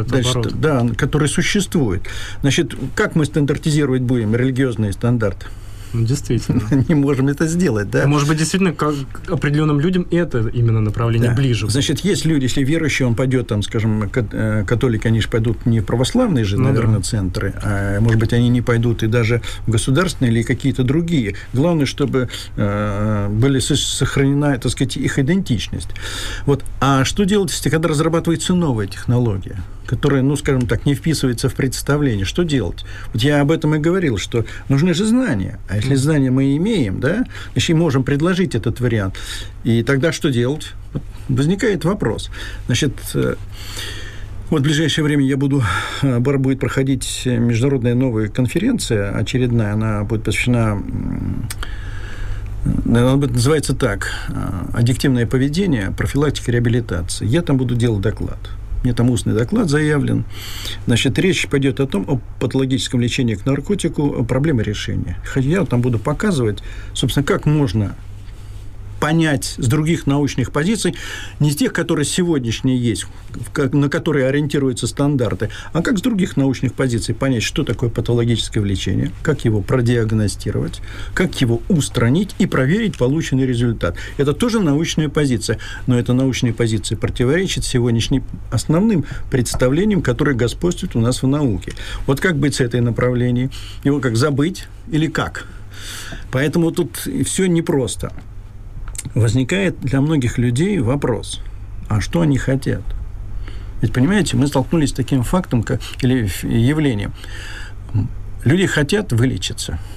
значит, 0.09 0.61
да, 0.61 0.87
который 0.97 1.29
существует. 1.29 2.03
Значит, 2.41 2.75
как 2.95 3.15
мы 3.15 3.25
стандартизировать 3.25 4.03
будем 4.03 4.35
религиозные 4.35 4.93
стандарты? 4.93 5.47
Ну, 5.93 6.05
действительно. 6.05 6.63
Не 6.89 6.95
можем 6.95 7.29
это 7.29 7.47
сделать, 7.47 7.91
да. 7.91 8.07
Может 8.07 8.29
быть, 8.29 8.39
действительно, 8.39 8.73
как 8.73 8.95
определенным 9.29 9.81
людям 9.81 10.07
это 10.11 10.39
именно 10.49 10.81
направление 10.81 11.31
да. 11.31 11.37
ближе. 11.37 11.69
Значит, 11.69 12.01
есть 12.01 12.25
люди, 12.25 12.45
если 12.45 12.63
верующий, 12.65 13.05
он 13.05 13.15
пойдет, 13.15 13.49
там, 13.49 13.63
скажем, 13.63 14.11
э, 14.13 14.65
католики, 14.67 15.07
они 15.07 15.21
же 15.21 15.29
пойдут 15.29 15.67
не 15.67 15.81
в 15.81 15.85
православные 15.85 16.45
же, 16.45 16.57
ну, 16.57 16.65
наверное, 16.65 16.99
да. 16.99 17.03
центры, 17.03 17.55
а, 17.63 18.01
может 18.01 18.19
быть, 18.19 18.33
они 18.33 18.49
не 18.49 18.63
пойдут 18.63 19.03
и 19.03 19.07
даже 19.07 19.43
в 19.67 19.71
государственные 19.71 20.33
или 20.33 20.43
какие-то 20.43 20.85
другие. 20.85 21.35
Главное, 21.53 21.87
чтобы 21.87 22.29
э, 22.57 23.29
были 23.31 23.59
сохранена, 23.59 24.59
так 24.59 24.73
сказать, 24.73 24.97
их 24.97 25.19
идентичность. 25.19 25.89
Вот. 26.47 26.65
А 26.81 27.05
что 27.05 27.25
делать, 27.25 27.51
если 27.51 27.71
когда 27.71 27.89
разрабатывается 27.89 28.55
новая 28.55 28.87
технология? 28.87 29.61
Которая, 29.87 30.23
ну, 30.23 30.37
скажем 30.37 30.67
так, 30.67 30.87
не 30.87 30.95
вписывается 30.95 31.49
в 31.49 31.55
представление. 31.55 32.25
Что 32.25 32.43
делать? 32.43 32.85
Вот 33.13 33.23
я 33.23 33.41
об 33.41 33.51
этом 33.51 33.75
и 33.75 33.79
говорил, 33.79 34.19
что 34.19 34.45
нужны 34.69 34.95
же 34.95 35.05
знания. 35.05 35.59
А 35.69 35.77
если 35.77 35.95
знания 35.95 36.31
мы 36.31 36.57
имеем, 36.57 37.01
да, 37.01 37.25
значит, 37.53 37.77
можем 37.77 38.05
предложить 38.05 38.55
этот 38.55 38.81
вариант. 38.81 39.17
И 39.65 39.83
тогда 39.83 40.13
что 40.13 40.31
делать? 40.31 40.73
Вот 40.93 41.03
возникает 41.29 41.85
вопрос. 41.85 42.31
Значит, 42.67 42.93
э, 43.15 43.35
вот 44.51 44.61
в 44.61 44.65
ближайшее 44.65 45.05
время 45.05 45.25
я 45.25 45.37
буду, 45.37 45.63
э, 46.03 46.19
будет 46.19 46.61
проходить 46.61 47.23
международная 47.25 47.95
новая 47.95 48.29
конференция 48.29 49.11
очередная, 49.13 49.73
она 49.75 50.05
будет 50.05 50.25
посвящена 50.25 50.83
она 52.85 53.17
называется 53.17 53.75
так 53.75 54.11
э, 54.29 54.35
«Аддиктивное 54.75 55.27
поведение, 55.27 55.93
профилактика 55.97 56.53
реабилитации». 56.53 57.27
Я 57.27 57.41
там 57.41 57.57
буду 57.57 57.75
делать 57.75 58.03
доклад 58.03 58.39
мне 58.83 58.95
там 58.95 59.11
устный 59.11 59.35
доклад 59.35 59.69
заявлен. 59.69 60.25
Значит, 60.87 61.19
речь 61.19 61.47
пойдет 61.49 61.81
о 61.81 61.87
том, 61.87 62.05
о 62.09 62.21
патологическом 62.41 63.01
лечении 63.01 63.35
к 63.35 63.45
наркотику, 63.45 64.25
проблемы 64.25 64.63
решения. 64.63 65.19
Хотя 65.25 65.49
я 65.49 65.65
там 65.65 65.81
буду 65.81 65.99
показывать, 65.99 66.59
собственно, 66.95 67.25
как 67.25 67.47
можно 67.47 67.95
понять 69.01 69.55
с 69.57 69.67
других 69.67 70.07
научных 70.07 70.53
позиций, 70.53 70.95
не 71.41 71.51
с 71.51 71.57
тех, 71.57 71.73
которые 71.73 72.05
сегодняшние 72.05 72.79
есть, 72.79 73.07
на 73.73 73.89
которые 73.89 74.27
ориентируются 74.27 74.87
стандарты, 74.87 75.49
а 75.73 75.83
как 75.83 75.99
с 75.99 76.03
других 76.03 76.37
научных 76.37 76.75
позиций 76.75 77.15
понять, 77.15 77.43
что 77.43 77.65
такое 77.65 77.89
патологическое 77.91 78.63
влечение, 78.63 79.11
как 79.23 79.45
его 79.45 79.63
продиагностировать, 79.63 80.81
как 81.15 81.41
его 81.41 81.63
устранить 81.69 82.35
и 82.39 82.47
проверить 82.47 82.99
полученный 82.99 83.47
результат. 83.47 83.97
Это 84.19 84.35
тоже 84.35 84.61
научная 84.61 85.09
позиция, 85.09 85.59
но 85.87 85.99
эта 85.99 86.13
научная 86.13 86.53
позиция 86.53 86.99
противоречит 86.99 87.65
сегодняшним 87.65 88.23
основным 88.51 89.07
представлениям, 89.31 90.03
которые 90.03 90.37
господствуют 90.37 90.95
у 90.95 91.01
нас 91.01 91.23
в 91.23 91.27
науке. 91.27 91.73
Вот 92.07 92.21
как 92.21 92.37
быть 92.37 92.57
с 92.57 92.61
этой 92.61 92.81
направлением? 92.81 93.51
Его 93.83 94.01
как 94.01 94.17
забыть 94.17 94.67
или 94.91 95.07
как? 95.07 95.47
Поэтому 96.31 96.71
тут 96.71 97.09
все 97.25 97.47
непросто 97.47 98.13
возникает 99.15 99.81
для 99.81 100.01
многих 100.01 100.39
людей 100.39 100.79
вопрос, 100.79 101.43
а 101.89 102.01
что 102.01 102.21
они 102.21 102.39
хотят? 102.39 102.83
Ведь, 103.83 103.93
понимаете, 103.93 104.37
мы 104.37 104.47
столкнулись 104.47 104.91
с 104.91 104.93
таким 104.93 105.23
фактом 105.23 105.63
как, 105.63 105.81
или 106.03 106.29
явлением. 106.47 107.13
Люди 108.45 108.67
хотят 108.67 109.13
вылечиться– 109.13 109.79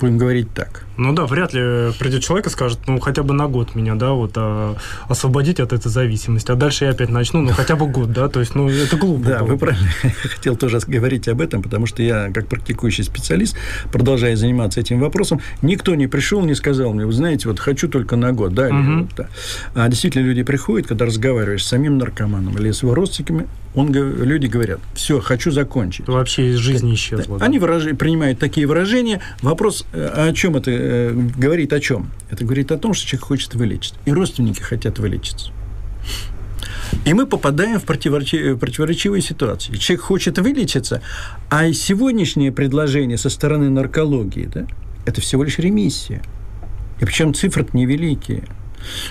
будем 0.00 0.18
говорить 0.18 0.52
так. 0.54 0.84
Ну 1.00 1.14
да, 1.14 1.24
вряд 1.24 1.54
ли 1.54 1.92
придет 1.98 2.22
человек 2.22 2.46
и 2.46 2.50
скажет, 2.50 2.78
ну 2.86 3.00
хотя 3.00 3.22
бы 3.22 3.32
на 3.32 3.48
год 3.48 3.74
меня, 3.74 3.94
да, 3.94 4.12
вот 4.12 4.32
а, 4.36 4.76
освободить 5.08 5.58
от 5.58 5.72
этой 5.72 5.88
зависимости, 5.88 6.50
а 6.52 6.56
дальше 6.56 6.84
я 6.84 6.90
опять 6.90 7.08
начну, 7.08 7.40
ну 7.40 7.52
хотя 7.52 7.74
бы 7.74 7.86
год, 7.86 8.12
да, 8.12 8.28
то 8.28 8.40
есть, 8.40 8.54
ну 8.54 8.68
это 8.68 8.98
глупо. 8.98 9.24
Да, 9.24 9.42
вы 9.42 9.56
правильно. 9.56 9.88
Хотел 10.22 10.56
тоже 10.56 10.78
говорить 10.86 11.26
об 11.28 11.40
этом, 11.40 11.62
потому 11.62 11.86
что 11.86 12.02
я, 12.02 12.30
как 12.30 12.48
практикующий 12.48 13.02
специалист, 13.04 13.56
продолжая 13.90 14.36
заниматься 14.36 14.78
этим 14.78 15.00
вопросом, 15.00 15.40
никто 15.62 15.94
не 15.94 16.06
пришел, 16.06 16.42
не 16.42 16.54
сказал 16.54 16.92
мне, 16.92 17.06
вы 17.06 17.12
знаете, 17.12 17.48
вот 17.48 17.60
хочу 17.60 17.88
только 17.88 18.16
на 18.16 18.32
год, 18.32 18.52
да, 18.52 18.68
или, 18.68 19.00
вот, 19.00 19.08
да. 19.16 19.28
А 19.74 19.88
действительно 19.88 20.26
люди 20.26 20.42
приходят, 20.42 20.86
когда 20.86 21.06
разговариваешь 21.06 21.64
с 21.64 21.68
самим 21.68 21.96
наркоманом 21.96 22.58
или 22.58 22.72
с 22.72 22.82
его 22.82 22.94
родственниками, 22.94 23.46
он, 23.74 23.92
люди 23.92 24.46
говорят, 24.46 24.80
все, 24.94 25.20
хочу 25.20 25.52
закончить. 25.52 26.08
Вообще 26.08 26.50
из 26.50 26.56
жизни 26.56 26.94
исчезло. 26.94 27.38
Да. 27.38 27.44
Они 27.44 27.60
выраж... 27.60 27.84
принимают 27.96 28.40
такие 28.40 28.66
выражения. 28.66 29.20
Вопрос, 29.42 29.86
э, 29.92 30.28
о 30.28 30.32
чем 30.32 30.56
это 30.56 30.70
э, 30.90 31.12
говорит, 31.36 31.72
о 31.72 31.80
чем? 31.80 32.10
Это 32.30 32.44
говорит 32.44 32.72
о 32.72 32.78
том, 32.78 32.94
что 32.94 33.06
человек 33.06 33.26
хочет 33.26 33.54
вылечиться. 33.54 33.98
И 34.04 34.12
родственники 34.12 34.60
хотят 34.60 34.98
вылечиться. 34.98 35.50
И 37.04 37.14
мы 37.14 37.26
попадаем 37.26 37.78
в 37.78 37.84
противоречивые, 37.84 38.56
противоречивые 38.56 39.22
ситуации. 39.22 39.74
Человек 39.74 40.04
хочет 40.04 40.38
вылечиться, 40.38 41.02
а 41.48 41.72
сегодняшнее 41.72 42.52
предложение 42.52 43.16
со 43.16 43.30
стороны 43.30 43.70
наркологии, 43.70 44.48
да, 44.52 44.66
это 45.06 45.20
всего 45.20 45.44
лишь 45.44 45.58
ремиссия. 45.58 46.22
И 47.00 47.04
причем 47.04 47.32
цифры 47.34 47.66
невеликие– 47.72 48.44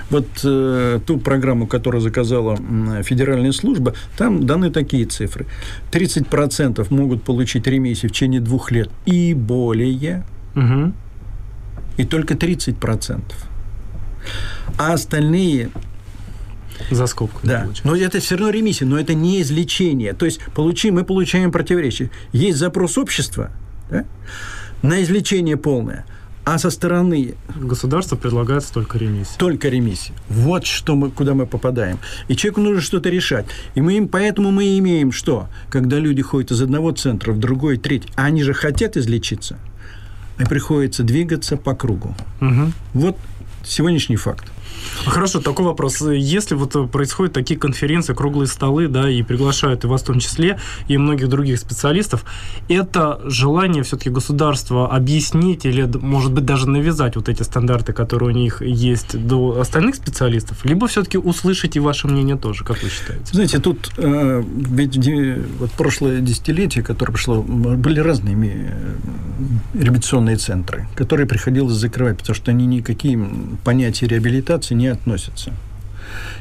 вот 0.09 0.27
э, 0.43 0.99
ту 1.05 1.17
программу, 1.17 1.67
которую 1.67 2.01
заказала 2.01 2.57
федеральная 3.03 3.51
служба, 3.51 3.93
там 4.17 4.45
даны 4.45 4.71
такие 4.71 5.05
цифры. 5.05 5.45
30% 5.91 6.85
могут 6.89 7.23
получить 7.23 7.67
ремиссию 7.67 8.09
в 8.09 8.13
течение 8.13 8.41
двух 8.41 8.71
лет 8.71 8.89
и 9.05 9.33
более, 9.33 10.23
угу. 10.55 10.93
И 11.99 12.05
только 12.05 12.33
30%. 12.33 13.21
А 14.77 14.93
остальные 14.93 15.69
за 16.89 17.07
скобку. 17.07 17.41
Да. 17.43 17.67
Но 17.83 17.95
это 17.95 18.19
все 18.19 18.35
равно 18.35 18.51
ремиссия, 18.51 18.87
но 18.87 18.97
это 18.97 19.13
не 19.13 19.41
излечение. 19.41 20.13
То 20.13 20.25
есть 20.25 20.39
получим, 20.55 20.95
мы 20.95 21.03
получаем 21.03 21.51
противоречие. 21.51 22.09
Есть 22.31 22.57
запрос 22.57 22.97
общества 22.97 23.51
да, 23.91 24.05
на 24.81 25.03
излечение 25.03 25.57
полное– 25.57 26.05
а 26.45 26.57
со 26.57 26.71
стороны... 26.71 27.35
Государство 27.55 28.15
предлагает 28.15 28.65
только 28.73 28.97
ремиссия. 28.97 29.37
Только 29.37 29.69
ремиссия. 29.69 30.15
Вот 30.29 30.65
что 30.65 30.95
мы, 30.95 31.11
куда 31.11 31.35
мы 31.35 31.45
попадаем. 31.45 31.99
И 32.27 32.35
человеку 32.35 32.61
нужно 32.61 32.81
что-то 32.81 33.09
решать. 33.09 33.45
И 33.75 33.81
мы 33.81 33.97
им, 33.97 34.07
поэтому 34.07 34.49
мы 34.49 34.79
имеем 34.79 35.11
что? 35.11 35.47
Когда 35.69 35.99
люди 35.99 36.23
ходят 36.23 36.49
из 36.49 36.59
одного 36.61 36.91
центра 36.91 37.33
в 37.33 37.37
другой, 37.37 37.77
третий, 37.77 38.09
а 38.15 38.25
они 38.25 38.41
же 38.41 38.55
хотят 38.55 38.97
излечиться, 38.97 39.59
приходится 40.47 41.03
двигаться 41.03 41.57
по 41.57 41.75
кругу. 41.75 42.15
Угу. 42.41 42.71
Вот 42.93 43.17
сегодняшний 43.63 44.15
факт. 44.15 44.45
Хорошо, 45.05 45.39
такой 45.39 45.65
вопрос. 45.65 46.01
Если 46.01 46.55
вот 46.55 46.75
э, 46.75 46.85
происходят 46.87 47.33
такие 47.33 47.59
конференции, 47.59 48.13
круглые 48.13 48.47
столы, 48.47 48.87
да, 48.87 49.09
и 49.09 49.23
приглашают 49.23 49.83
и 49.83 49.87
вас 49.87 50.01
в 50.01 50.05
том 50.05 50.19
числе, 50.19 50.59
и 50.87 50.97
многих 50.97 51.29
других 51.29 51.59
специалистов, 51.59 52.25
это 52.67 53.19
желание 53.25 53.83
все-таки 53.83 54.09
государства 54.09 54.87
объяснить 54.89 55.65
или, 55.65 55.83
может 55.83 56.31
быть, 56.31 56.45
даже 56.45 56.69
навязать 56.69 57.15
вот 57.15 57.29
эти 57.29 57.43
стандарты, 57.43 57.93
которые 57.93 58.29
у 58.29 58.37
них 58.37 58.61
есть 58.61 59.17
до 59.17 59.59
остальных 59.59 59.95
специалистов, 59.95 60.63
либо 60.65 60.87
все-таки 60.87 61.17
услышать 61.17 61.75
и 61.75 61.79
ваше 61.79 62.07
мнение 62.07 62.35
тоже, 62.35 62.63
как 62.63 62.81
вы 62.83 62.89
считаете? 62.89 63.25
Знаете, 63.31 63.59
тут 63.59 63.91
э, 63.97 64.43
ведь 64.45 64.97
вот 65.59 65.71
прошлое 65.71 66.19
десятилетие, 66.19 66.83
которое 66.83 67.13
прошло, 67.13 67.41
были 67.41 67.99
разные 67.99 68.35
э, 68.35 68.95
реабилитационные 69.73 70.37
центры, 70.37 70.87
которые 70.95 71.25
приходилось 71.25 71.73
закрывать, 71.73 72.17
потому 72.17 72.35
что 72.35 72.51
они 72.51 72.65
никакие 72.65 73.19
понятия 73.63 74.07
реабилитации 74.07 74.58
не 74.73 74.87
относятся. 74.87 75.51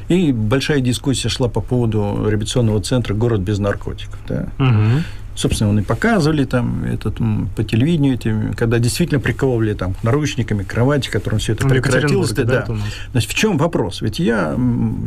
И 0.07 0.31
большая 0.31 0.81
дискуссия 0.81 1.29
шла 1.29 1.47
по 1.47 1.61
поводу 1.61 2.25
реабилитационного 2.27 2.81
центра 2.81 3.13
«Город 3.13 3.41
без 3.41 3.59
наркотиков». 3.59 4.19
Да? 4.27 4.47
Угу. 4.57 5.03
Собственно, 5.39 5.69
он 5.69 5.79
и 5.79 5.83
показывали 5.83 6.43
там 6.43 6.83
этот, 6.83 7.19
по 7.55 7.63
телевидению, 7.63 8.15
эти, 8.15 8.53
когда 8.57 8.77
действительно 8.77 9.21
приковывали 9.21 9.73
там 9.73 9.95
наручниками, 10.03 10.63
кровати, 10.63 11.09
которым 11.09 11.39
все 11.39 11.53
это 11.53 11.63
ну, 11.63 11.69
прекратилось. 11.69 12.31
Да, 12.31 12.43
да. 12.43 12.67
Значит, 13.11 13.31
в 13.31 13.35
чем 13.35 13.57
вопрос? 13.57 14.01
Ведь 14.01 14.19
я, 14.19 14.59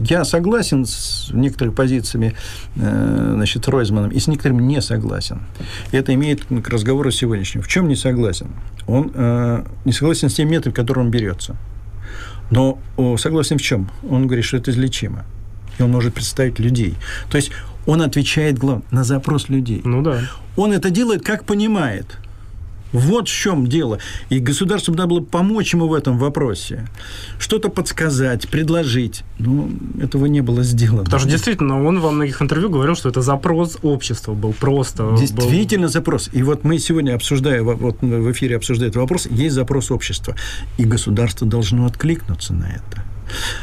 я 0.09 0.25
согласен 0.25 0.87
с 0.87 1.29
некоторыми 1.35 1.75
позициями 1.75 2.35
э, 2.77 3.33
значит, 3.35 3.69
Ройзманом 3.69 4.11
и 4.11 4.19
с 4.19 4.27
некоторыми 4.27 4.63
не 4.63 4.81
согласен. 4.81 5.43
И 5.91 5.99
это 5.99 6.15
имеет 6.15 6.47
к 6.47 6.69
разговору 6.71 7.11
сегодняшнему. 7.11 7.63
В 7.63 7.69
чем 7.69 7.87
не 7.87 7.97
согласен? 7.97 8.53
Он 8.87 9.13
э, 9.15 9.65
не 9.85 9.93
согласен 9.93 10.31
с 10.31 10.35
тем 10.35 10.49
методом, 10.49 10.73
которым 10.73 11.07
он 11.07 11.11
берется. 11.11 11.57
Но 12.53 12.79
согласен 13.19 13.57
в 13.59 13.63
чем? 13.63 13.91
Он 14.09 14.27
говорит, 14.27 14.45
что 14.45 14.59
это 14.59 14.71
излечимо. 14.71 15.25
И 15.79 15.83
он 15.83 15.91
может 15.91 16.15
представить 16.15 16.59
людей. 16.61 16.95
То 17.31 17.39
есть 17.39 17.51
он 17.87 18.03
отвечает 18.03 18.59
главное, 18.59 18.87
на 18.91 19.05
запрос 19.05 19.49
людей. 19.49 19.81
Ну 19.85 20.03
да. 20.03 20.21
Он 20.57 20.73
это 20.73 20.91
делает, 20.91 21.25
как 21.25 21.45
понимает. 21.45 22.19
Вот 22.93 23.29
в 23.29 23.33
чем 23.33 23.67
дело. 23.67 23.99
И 24.29 24.39
государству 24.39 24.95
надо 24.95 25.09
было 25.09 25.21
помочь 25.21 25.73
ему 25.73 25.89
в 25.89 25.95
этом 25.95 26.19
вопросе. 26.19 26.87
Что-то 27.39 27.69
подсказать, 27.69 28.49
предложить. 28.49 29.25
Но 29.39 29.69
этого 30.01 30.27
не 30.27 30.41
было 30.41 30.63
сделано. 30.63 31.05
Потому 31.05 31.21
что 31.21 31.31
действительно, 31.31 31.85
он 31.85 32.01
во 32.01 32.11
многих 32.11 32.41
интервью 32.43 32.71
говорил, 32.71 32.95
что 32.95 33.09
это 33.09 33.23
запрос 33.23 33.79
общества 33.83 34.35
был 34.35 34.53
просто. 34.53 35.17
Действительно 35.19 35.87
был... 35.87 35.93
запрос. 35.93 36.31
И 36.33 36.43
вот 36.43 36.65
мы 36.65 36.79
сегодня 36.79 37.15
обсуждаем, 37.15 37.65
вот 37.65 38.03
в 38.03 38.33
эфире 38.33 38.57
обсуждают 38.57 38.97
вопрос, 38.97 39.27
есть 39.27 39.55
запрос 39.55 39.91
общества. 39.91 40.37
И 40.79 40.85
государство 40.85 41.47
должно 41.47 41.87
откликнуться 41.87 42.53
на 42.53 42.67
это. 42.67 43.05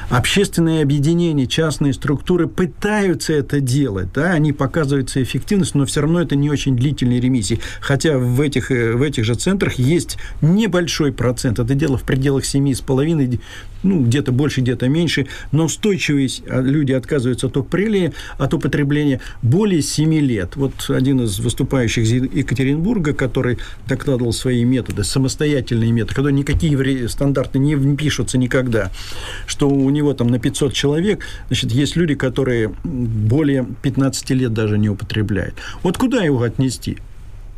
Общественные 0.09 0.81
объединения, 0.81 1.47
частные 1.47 1.93
структуры 1.93 2.47
пытаются 2.47 3.33
это 3.33 3.59
делать, 3.59 4.09
да, 4.13 4.31
они 4.31 4.53
показываются 4.53 5.21
эффективность, 5.21 5.75
но 5.75 5.85
все 5.85 6.01
равно 6.01 6.21
это 6.21 6.35
не 6.35 6.49
очень 6.49 6.75
длительные 6.75 7.19
ремиссии. 7.19 7.59
Хотя 7.81 8.17
в 8.17 8.41
этих, 8.41 8.71
э, 8.71 8.93
в 8.93 9.01
этих 9.01 9.25
же 9.25 9.35
центрах 9.35 9.75
есть 9.75 10.17
небольшой 10.41 11.11
процент, 11.11 11.59
это 11.59 11.73
дело 11.75 11.97
в 11.97 12.03
пределах 12.03 12.45
7,5, 12.45 13.39
ну, 13.83 14.03
где-то 14.03 14.31
больше, 14.31 14.61
где-то 14.61 14.88
меньше, 14.89 15.27
но 15.51 15.65
устойчивые 15.65 16.29
а, 16.47 16.61
люди 16.61 16.91
отказываются 16.91 17.47
от 17.47 17.57
упрелия, 17.57 18.13
от 18.38 18.53
употребления 18.53 19.21
более 19.41 19.81
7 19.81 20.13
лет. 20.15 20.55
Вот 20.55 20.89
один 20.89 21.21
из 21.21 21.39
выступающих 21.39 22.03
из 22.03 22.11
Екатеринбурга, 22.11 23.13
который 23.13 23.57
докладывал 23.88 24.33
свои 24.33 24.63
методы, 24.63 25.03
самостоятельные 25.03 25.91
методы, 25.91 26.15
когда 26.15 26.31
никакие 26.31 27.07
стандарты 27.07 27.59
не 27.59 27.75
пишутся 27.95 28.38
никогда, 28.38 28.91
что 29.45 29.59
у 29.68 29.89
него 29.89 30.13
там 30.13 30.28
на 30.28 30.39
500 30.39 30.74
человек, 30.74 31.25
значит, 31.48 31.72
есть 31.72 31.96
люди, 31.96 32.16
которые 32.16 32.70
более 32.84 33.66
15 33.82 34.30
лет 34.32 34.54
даже 34.54 34.78
не 34.78 34.89
употребляют. 34.89 35.56
Вот 35.84 35.98
куда 35.98 36.24
его 36.24 36.42
отнести? 36.44 36.98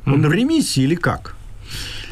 Он 0.06 0.26
mm-hmm. 0.26 0.30
в 0.30 0.34
ремиссии 0.34 0.84
или 0.84 0.96
как? 0.96 1.36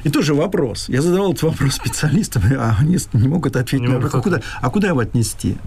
И 0.04 0.10
тоже 0.10 0.34
вопрос. 0.34 0.90
Я 0.90 1.02
задавал 1.02 1.32
этот 1.32 1.44
вопрос 1.44 1.76
специалистам, 1.76 2.44
а 2.58 2.78
они 2.80 2.98
не 3.14 3.28
могут 3.28 3.56
ответить 3.56 3.82
не 3.82 3.88
на 3.88 3.96
вопрос, 3.96 4.14
а 4.16 4.22
куда, 4.22 4.42
а 4.62 4.70
куда 4.70 4.88
его 4.90 5.00
отнести? 5.00 5.58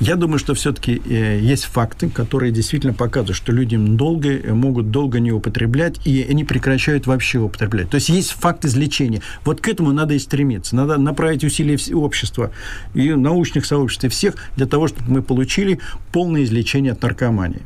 Я 0.00 0.16
думаю, 0.16 0.38
что 0.38 0.54
все-таки 0.54 1.02
э, 1.04 1.38
есть 1.40 1.64
факты, 1.64 2.08
которые 2.08 2.52
действительно 2.52 2.94
показывают, 2.94 3.36
что 3.36 3.52
люди 3.52 3.76
долго, 3.76 4.30
э, 4.30 4.52
могут 4.52 4.90
долго 4.90 5.20
не 5.20 5.32
употреблять, 5.32 6.00
и 6.06 6.26
они 6.28 6.44
прекращают 6.44 7.06
вообще 7.06 7.38
употреблять. 7.38 7.90
То 7.90 7.96
есть 7.96 8.08
есть 8.08 8.30
факт 8.30 8.64
излечения. 8.64 9.22
Вот 9.44 9.60
к 9.60 9.68
этому 9.68 9.92
надо 9.92 10.14
и 10.14 10.18
стремиться. 10.18 10.76
Надо 10.76 10.96
направить 10.98 11.44
усилия 11.44 11.78
общества 11.94 12.50
и 12.94 13.12
научных 13.12 13.66
сообществ, 13.66 14.04
и 14.04 14.08
всех 14.08 14.34
для 14.56 14.66
того, 14.66 14.88
чтобы 14.88 15.10
мы 15.10 15.22
получили 15.22 15.80
полное 16.12 16.44
излечение 16.44 16.92
от 16.92 17.02
наркомании. 17.02 17.62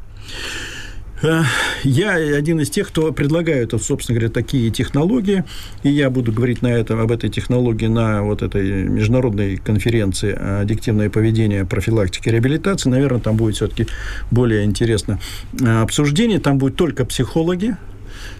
Э, 1.23 1.43
я 1.85 2.13
один 2.13 2.61
из 2.61 2.71
тех, 2.71 2.89
кто 2.89 3.13
предлагает, 3.13 3.71
собственно 3.83 4.19
говоря, 4.19 4.33
такие 4.33 4.71
технологии, 4.71 5.45
и 5.83 5.91
я 5.91 6.11
буду 6.11 6.33
говорить 6.33 6.63
на 6.63 6.69
этом, 6.69 7.01
об 7.01 7.13
этой 7.13 7.31
технологии 7.31 7.87
на 7.87 8.23
вот 8.23 8.43
этой 8.43 8.85
международной 8.85 9.57
конференции 9.57 10.33
«Аддиктивное 10.33 11.11
поведение, 11.11 11.65
профилактика 11.65 12.31
и 12.31 12.33
реабилитации». 12.33 12.89
Наверное, 12.89 13.21
там 13.21 13.37
будет 13.37 13.57
все-таки 13.57 13.87
более 14.31 14.65
интересно 14.65 15.21
э, 15.61 15.83
обсуждение. 15.83 16.41
Там 16.41 16.59
будут 16.59 16.77
только 16.77 17.05
психологи, 17.05 17.77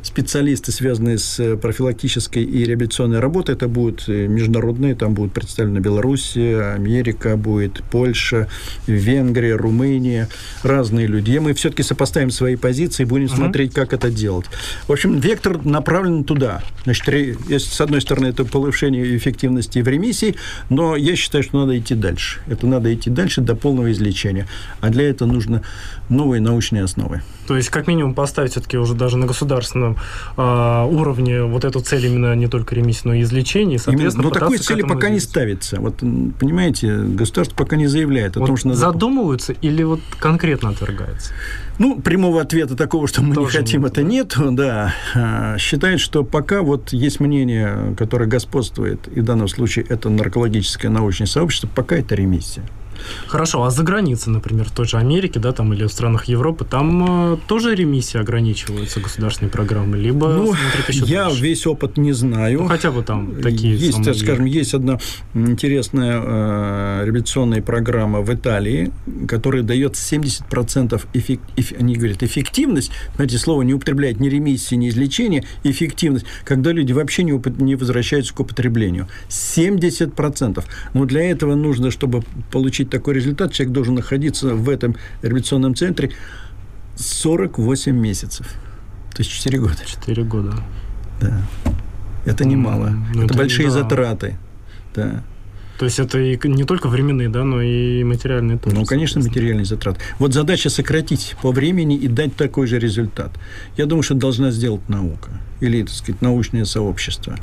специалисты, 0.03 0.73
связанные 0.73 1.19
с 1.19 1.39
э, 1.41 1.57
профилактической 1.57 2.43
и 2.43 2.65
реабилитационной 2.65 3.21
работой. 3.21 3.55
Это 3.55 3.69
будут 3.69 4.09
э, 4.09 4.27
международные, 4.27 4.95
там 4.95 5.15
будут 5.15 5.33
представлены 5.33 5.79
Белоруссия, 5.79 6.75
Америка, 6.75 7.37
будет 7.37 7.83
Польша, 7.91 8.49
Венгрия, 8.87 9.57
Румыния, 9.57 10.29
разные 10.63 11.07
люди. 11.07 11.33
И 11.33 11.39
мы 11.39 11.55
все-таки 11.55 11.83
сопоставим 11.83 12.31
свои 12.31 12.57
позиции 12.57 13.03
и 13.03 13.07
будем 13.07 13.27
uh-huh. 13.27 13.37
смотреть, 13.37 13.75
как 13.75 13.93
это 13.93 14.11
делать. 14.11 14.47
В 14.87 14.93
общем, 14.93 15.19
вектор 15.19 15.65
направлен 15.65 16.25
туда. 16.25 16.63
Значит, 16.85 17.37
с 17.51 17.81
одной 17.81 18.01
стороны, 18.01 18.27
это 18.27 18.45
повышение 18.45 19.17
эффективности 19.17 19.81
в 19.81 19.89
ремиссии, 19.89 20.37
но 20.69 20.97
я 20.97 21.17
считаю, 21.17 21.45
что 21.45 21.61
надо 21.61 21.79
идти 21.79 21.95
дальше. 21.95 22.41
Это 22.47 22.67
надо 22.67 22.93
идти 22.93 23.11
дальше 23.11 23.41
до 23.41 23.55
полного 23.55 23.93
излечения. 23.93 24.47
А 24.81 24.91
для 24.91 25.09
этого 25.09 25.29
нужно 25.29 25.63
новые 26.09 26.41
научные 26.41 26.85
основы. 26.85 27.23
То 27.47 27.57
есть, 27.57 27.69
как 27.69 27.87
минимум, 27.87 28.15
поставить 28.15 28.53
все-таки 28.53 28.77
уже 28.79 28.95
даже 28.95 29.17
на 29.17 29.27
государственном 29.27 29.90
э, 30.37 30.87
уровне 30.91 31.43
вот 31.43 31.65
эту 31.65 31.81
цель 31.81 32.07
именно 32.07 32.35
не 32.35 32.47
только 32.47 32.75
ремиссии, 32.75 33.03
но 33.05 33.15
и 33.15 33.23
излечения. 33.23 33.79
Соответственно, 33.79 34.29
но 34.29 34.31
такой 34.31 34.59
цели 34.59 34.83
пока 34.83 35.09
не 35.09 35.21
ставится. 35.21 35.81
Вот, 35.81 35.99
понимаете, 35.99 36.97
государство 36.97 37.57
пока 37.57 37.77
не 37.77 37.87
заявляет 37.87 38.37
о 38.37 38.41
вот 38.41 38.47
том, 38.47 38.57
что... 38.57 38.69
Надо... 38.69 38.81
Задумываются 38.81 39.53
или 39.53 39.83
вот 39.83 40.01
конкретно 40.19 40.71
отвергается? 40.71 41.33
Ну, 41.79 41.99
прямого 42.01 42.43
ответа 42.43 42.77
такого, 42.77 43.09
что 43.09 43.23
мы 43.23 43.35
Тоже 43.35 43.59
не 43.59 43.65
хотим, 43.65 43.83
нет, 43.83 43.93
это 43.93 44.03
нет, 44.03 44.37
да. 44.51 44.95
А, 45.15 45.57
считает, 45.59 46.01
что 46.01 46.25
пока 46.25 46.61
вот 46.61 46.93
есть 46.93 47.21
мнение, 47.21 47.95
которое 47.97 48.27
господствует, 48.27 49.09
и 49.09 49.21
в 49.21 49.25
данном 49.25 49.49
случае 49.49 49.87
это 49.89 50.11
наркологическое 50.11 50.91
научное 50.91 51.27
сообщество, 51.27 51.69
пока 51.75 51.97
это 51.97 52.15
ремиссия. 52.15 52.65
Хорошо, 53.27 53.65
а 53.65 53.71
за 53.71 53.83
границей, 53.83 54.33
например, 54.33 54.67
в 54.67 54.73
той 54.73 54.87
же 54.87 54.97
Америке, 54.97 55.41
да, 55.41 55.53
там 55.53 55.73
или 55.73 55.85
в 55.85 55.93
странах 55.93 56.27
Европы, 56.27 56.65
там 56.65 57.35
э, 57.35 57.37
тоже 57.47 57.75
ремиссии 57.75 58.19
ограничиваются 58.19 59.01
государственной 59.01 59.51
программой, 59.51 60.01
либо 60.01 60.29
ну, 60.29 60.55
еще 60.89 61.05
я 61.05 61.25
дальше? 61.25 61.43
весь 61.43 61.67
опыт 61.67 61.97
не 61.97 62.13
знаю. 62.13 62.63
Ну, 62.63 62.69
хотя 62.69 62.91
бы 62.91 63.03
там 63.03 63.41
такие 63.43 63.77
Есть, 63.77 63.95
самые... 63.95 64.15
скажем, 64.15 64.45
есть 64.45 64.75
одна 64.75 64.99
интересная 65.35 66.21
э, 66.23 67.05
реабилитационная 67.05 67.63
программа 67.63 68.21
в 68.21 68.33
Италии, 68.33 68.93
которая 69.29 69.63
дает 69.63 69.95
70% 69.95 71.01
эффект, 71.15 71.43
эф, 71.57 71.73
они 71.79 71.97
говорят, 71.97 72.23
эффективность, 72.23 72.91
знаете, 73.17 73.39
слово 73.39 73.63
не 73.63 73.75
употребляет 73.75 74.21
ни 74.21 74.29
ремиссии, 74.29 74.75
ни 74.75 74.89
излечения, 74.89 75.45
эффективность, 75.65 76.27
когда 76.45 76.73
люди 76.73 76.93
вообще 76.93 77.23
не, 77.23 77.33
уп- 77.33 77.63
не 77.63 77.77
возвращаются 77.77 78.35
к 78.35 78.41
употреблению. 78.41 79.09
70%. 79.29 80.65
Но 80.95 81.05
для 81.05 81.31
этого 81.31 81.55
нужно, 81.55 81.91
чтобы 81.91 82.23
получить 82.51 82.90
такой 82.91 83.15
результат, 83.15 83.53
человек 83.53 83.73
должен 83.73 83.95
находиться 83.95 84.55
в 84.55 84.69
этом 84.69 84.97
реабилитационном 85.23 85.75
центре 85.75 86.13
48 86.97 87.97
месяцев. 87.97 88.47
То 89.15 89.23
есть 89.23 89.31
4 89.31 89.59
года. 89.59 89.77
4 89.87 90.23
года. 90.25 90.55
Да. 91.21 91.43
Это 92.25 92.45
немало. 92.45 92.91
Ну, 93.15 93.25
это, 93.25 93.27
это 93.27 93.35
большие 93.35 93.69
да. 93.69 93.75
затраты. 93.75 94.39
Да. 94.95 95.23
То 95.79 95.87
есть 95.87 95.99
это 95.99 96.19
и 96.19 96.39
не 96.47 96.65
только 96.65 96.89
временные, 96.89 97.31
да, 97.31 97.43
но 97.43 97.63
и 97.63 98.05
материальные 98.05 98.59
тоже. 98.59 98.77
Ну, 98.77 98.85
конечно, 98.85 99.23
материальные 99.23 99.65
затраты. 99.65 99.99
Вот 100.19 100.35
задача 100.35 100.69
сократить 100.69 101.37
по 101.41 101.53
времени 101.53 101.97
и 101.97 102.07
дать 102.07 102.37
такой 102.37 102.67
же 102.67 102.79
результат. 102.79 103.31
Я 103.79 103.87
думаю, 103.87 104.03
что 104.03 104.15
должна 104.15 104.51
сделать 104.51 104.87
наука 104.91 105.31
или, 105.61 105.83
так 105.83 105.95
сказать, 105.95 106.21
научное 106.21 106.67
сообщество. 106.67 107.37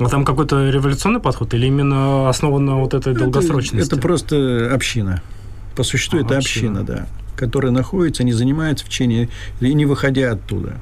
А 0.00 0.08
там 0.08 0.24
какой-то 0.24 0.70
революционный 0.70 1.20
подход 1.20 1.52
или 1.54 1.66
именно 1.66 2.28
основан 2.28 2.64
на 2.64 2.76
вот 2.76 2.94
этой 2.94 3.14
долгосрочности? 3.14 3.86
Это, 3.86 4.00
просто 4.00 4.70
община. 4.72 5.22
По 5.76 5.82
существу 5.82 6.18
а, 6.18 6.22
это 6.22 6.38
община, 6.38 6.80
община, 6.80 6.84
да, 6.84 7.06
которая 7.36 7.70
находится, 7.70 8.24
не 8.24 8.32
занимается 8.32 8.84
в 8.84 8.88
течение, 8.88 9.28
и 9.60 9.74
не 9.74 9.86
выходя 9.86 10.32
оттуда. 10.32 10.74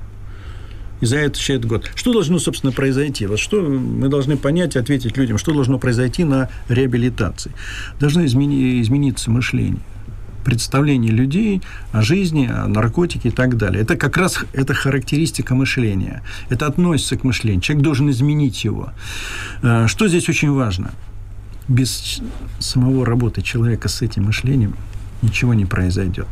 И 1.00 1.06
за 1.06 1.18
это 1.18 1.38
через 1.38 1.60
год. 1.60 1.90
Что 1.94 2.12
должно, 2.12 2.38
собственно, 2.38 2.72
произойти? 2.72 3.26
Вот 3.26 3.38
что 3.38 3.60
мы 3.60 4.08
должны 4.08 4.36
понять 4.36 4.74
и 4.74 4.78
ответить 4.78 5.16
людям, 5.16 5.38
что 5.38 5.52
должно 5.52 5.78
произойти 5.78 6.24
на 6.24 6.48
реабилитации. 6.68 7.52
Должно 8.00 8.24
измени, 8.24 8.80
измениться 8.80 9.30
мышление 9.30 9.82
представление 10.44 11.12
людей 11.12 11.62
о 11.92 12.02
жизни, 12.02 12.46
о 12.46 12.66
наркотике 12.66 13.28
и 13.28 13.32
так 13.32 13.56
далее. 13.56 13.82
Это 13.82 13.96
как 13.96 14.16
раз 14.16 14.44
это 14.52 14.74
характеристика 14.74 15.54
мышления. 15.54 16.22
Это 16.48 16.66
относится 16.66 17.16
к 17.16 17.24
мышлению. 17.24 17.60
Человек 17.60 17.84
должен 17.84 18.10
изменить 18.10 18.64
его. 18.64 18.92
Э, 19.62 19.86
что 19.86 20.08
здесь 20.08 20.28
очень 20.28 20.50
важно? 20.50 20.92
Без 21.68 22.20
самого 22.58 23.04
работы 23.04 23.42
человека 23.42 23.88
с 23.88 24.02
этим 24.02 24.24
мышлением 24.24 24.74
ничего 25.22 25.54
не 25.54 25.66
произойдет. 25.66 26.28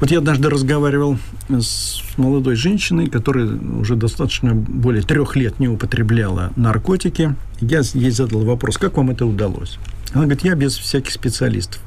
Вот 0.00 0.10
я 0.10 0.18
однажды 0.18 0.48
разговаривал 0.48 1.18
с 1.48 2.02
молодой 2.16 2.56
женщиной, 2.56 3.08
которая 3.08 3.46
уже 3.46 3.96
достаточно 3.96 4.54
более 4.54 5.02
трех 5.02 5.36
лет 5.36 5.58
не 5.60 5.68
употребляла 5.68 6.52
наркотики. 6.56 7.34
Я 7.60 7.82
ей 7.94 8.10
задал 8.10 8.44
вопрос, 8.44 8.78
как 8.78 8.96
вам 8.96 9.10
это 9.10 9.26
удалось? 9.26 9.78
Она 10.12 10.24
говорит, 10.24 10.44
я 10.44 10.54
без 10.54 10.76
всяких 10.76 11.12
специалистов. 11.12 11.80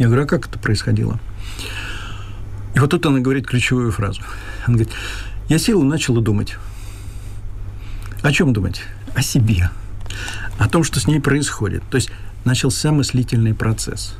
Я 0.00 0.06
говорю, 0.06 0.22
а 0.22 0.26
как 0.26 0.48
это 0.48 0.58
происходило? 0.58 1.20
И 2.74 2.78
вот 2.78 2.88
тут 2.88 3.04
она 3.04 3.18
говорит 3.18 3.46
ключевую 3.46 3.92
фразу. 3.92 4.22
Она 4.64 4.76
говорит, 4.78 4.94
Я 5.50 5.58
сел 5.58 5.82
и 5.82 5.84
начал 5.84 6.18
думать. 6.22 6.56
О 8.22 8.32
чем 8.32 8.54
думать? 8.54 8.80
О 9.14 9.20
себе. 9.20 9.68
О 10.58 10.70
том, 10.70 10.84
что 10.84 11.00
с 11.00 11.06
ней 11.06 11.20
происходит. 11.20 11.82
То 11.90 11.96
есть 11.96 12.10
начался 12.46 12.92
мыслительный 12.92 13.52
процесс. 13.52 14.14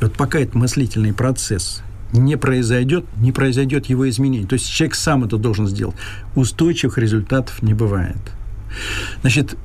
И 0.00 0.04
вот 0.04 0.14
пока 0.14 0.38
этот 0.38 0.54
мыслительный 0.54 1.12
процесс 1.12 1.82
не 2.12 2.38
произойдет, 2.38 3.04
не 3.18 3.30
произойдет 3.30 3.84
его 3.84 4.08
изменение. 4.08 4.48
То 4.48 4.54
есть 4.54 4.66
человек 4.70 4.94
сам 4.94 5.24
это 5.24 5.36
должен 5.36 5.66
сделать. 5.66 5.96
Устойчивых 6.36 6.96
результатов 6.96 7.62
не 7.62 7.74
бывает. 7.74 8.16
Значит, 9.20 9.58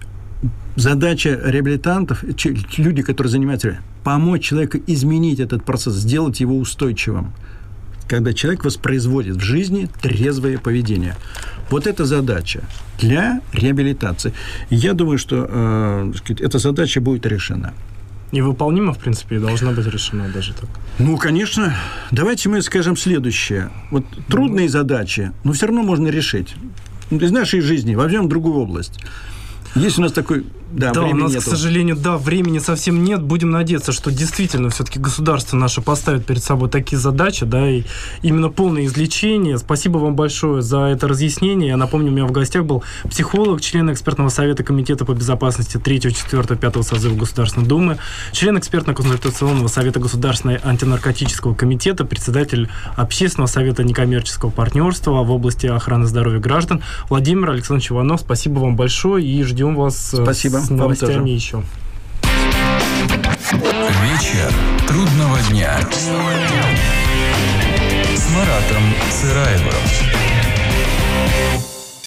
задача 0.76 1.40
реабилитантов, 1.44 2.24
люди, 2.78 3.02
которые 3.02 3.32
занимаются, 3.32 3.80
помочь 4.04 4.46
человеку 4.46 4.80
изменить 4.88 5.40
этот 5.40 5.64
процесс, 5.64 5.96
сделать 5.96 6.40
его 6.40 6.58
устойчивым 6.58 7.34
когда 8.08 8.34
человек 8.34 8.64
воспроизводит 8.66 9.38
в 9.38 9.40
жизни 9.40 9.90
трезвое 10.02 10.60
поведение. 10.60 11.16
Вот 11.70 11.88
эта 11.88 12.06
задача 12.06 12.62
для 13.00 13.42
реабилитации. 13.54 14.34
я 14.70 14.94
думаю, 14.94 15.18
что 15.18 15.48
э, 15.50 16.14
эта 16.40 16.60
задача 16.60 17.02
будет 17.02 17.26
решена. 17.26 17.74
Невыполнима, 18.32 18.94
в 18.94 19.00
принципе, 19.00 19.38
и 19.38 19.40
должна 19.40 19.72
быть 19.72 19.88
решена 19.88 20.28
даже 20.30 20.54
так. 20.54 20.70
Ну, 21.00 21.18
конечно. 21.18 21.76
Давайте 22.12 22.50
мы 22.50 22.62
скажем 22.62 22.98
следующее. 22.98 23.70
Вот 23.92 24.06
трудные 24.28 24.70
задачи, 24.70 25.32
но 25.44 25.54
все 25.54 25.68
равно 25.68 25.84
можно 25.84 26.08
решить. 26.10 26.56
Из 27.10 27.32
нашей 27.32 27.62
жизни 27.62 27.96
возьмем 27.96 28.30
другую 28.30 28.56
область. 28.56 29.00
Есть 29.76 29.98
у 29.98 30.02
нас 30.02 30.12
такой 30.12 30.46
да, 30.74 30.92
да 30.92 31.04
у 31.04 31.14
нас, 31.14 31.34
нету. 31.34 31.46
к 31.46 31.50
сожалению, 31.50 31.96
да, 31.96 32.18
времени 32.18 32.60
совсем 32.60 33.04
нет. 33.04 33.22
Будем 33.22 33.52
надеяться, 33.52 33.92
что 33.92 34.12
действительно 34.12 34.70
все-таки 34.70 35.00
государство 35.00 35.56
наше 35.56 35.82
поставит 35.82 36.26
перед 36.26 36.44
собой 36.44 36.70
такие 36.70 36.98
задачи, 36.98 37.46
да, 37.46 37.70
и 37.70 37.84
именно 38.24 38.50
полное 38.50 38.86
излечение. 38.86 39.58
Спасибо 39.60 40.00
вам 40.00 40.16
большое 40.16 40.62
за 40.62 40.80
это 40.86 41.08
разъяснение. 41.08 41.70
Я 41.70 41.78
напомню, 41.78 42.10
у 42.10 42.16
меня 42.16 42.26
в 42.26 42.32
гостях 42.32 42.66
был 42.66 42.84
психолог, 43.10 43.62
член 43.62 43.92
экспертного 43.92 44.30
совета 44.30 44.64
Комитета 44.64 45.06
по 45.06 45.14
безопасности 45.14 45.78
3, 45.78 46.02
4, 46.02 46.56
5 46.56 46.86
созыва 46.86 47.16
Государственной 47.16 47.68
Думы, 47.68 47.98
член 48.32 48.58
экспертно-консультационного 48.58 49.68
совета 49.68 50.00
Государственного 50.00 50.60
антинаркотического 50.64 51.54
комитета, 51.54 52.04
председатель 52.04 52.70
общественного 52.96 53.48
совета 53.48 53.84
некоммерческого 53.84 54.50
партнерства 54.50 55.24
в 55.24 55.32
области 55.32 55.68
охраны 55.68 56.08
здоровья 56.08 56.40
граждан 56.40 56.82
Владимир 57.10 57.52
Александрович 57.52 57.92
Иванов. 57.92 58.22
Спасибо 58.22 58.60
вам 58.60 58.76
большое 58.76 59.26
и 59.26 59.44
ждем 59.44 59.76
вас 59.76 60.14
э, 60.14 60.24
Спасибо 60.24 60.63
с 60.64 60.70
новостями 60.70 61.30
еще. 61.30 61.62
Вечер 63.52 64.52
трудного 64.88 65.40
дня. 65.50 65.78
С 68.16 68.30
Маратом 68.30 68.84
Сыраевым. 69.12 70.13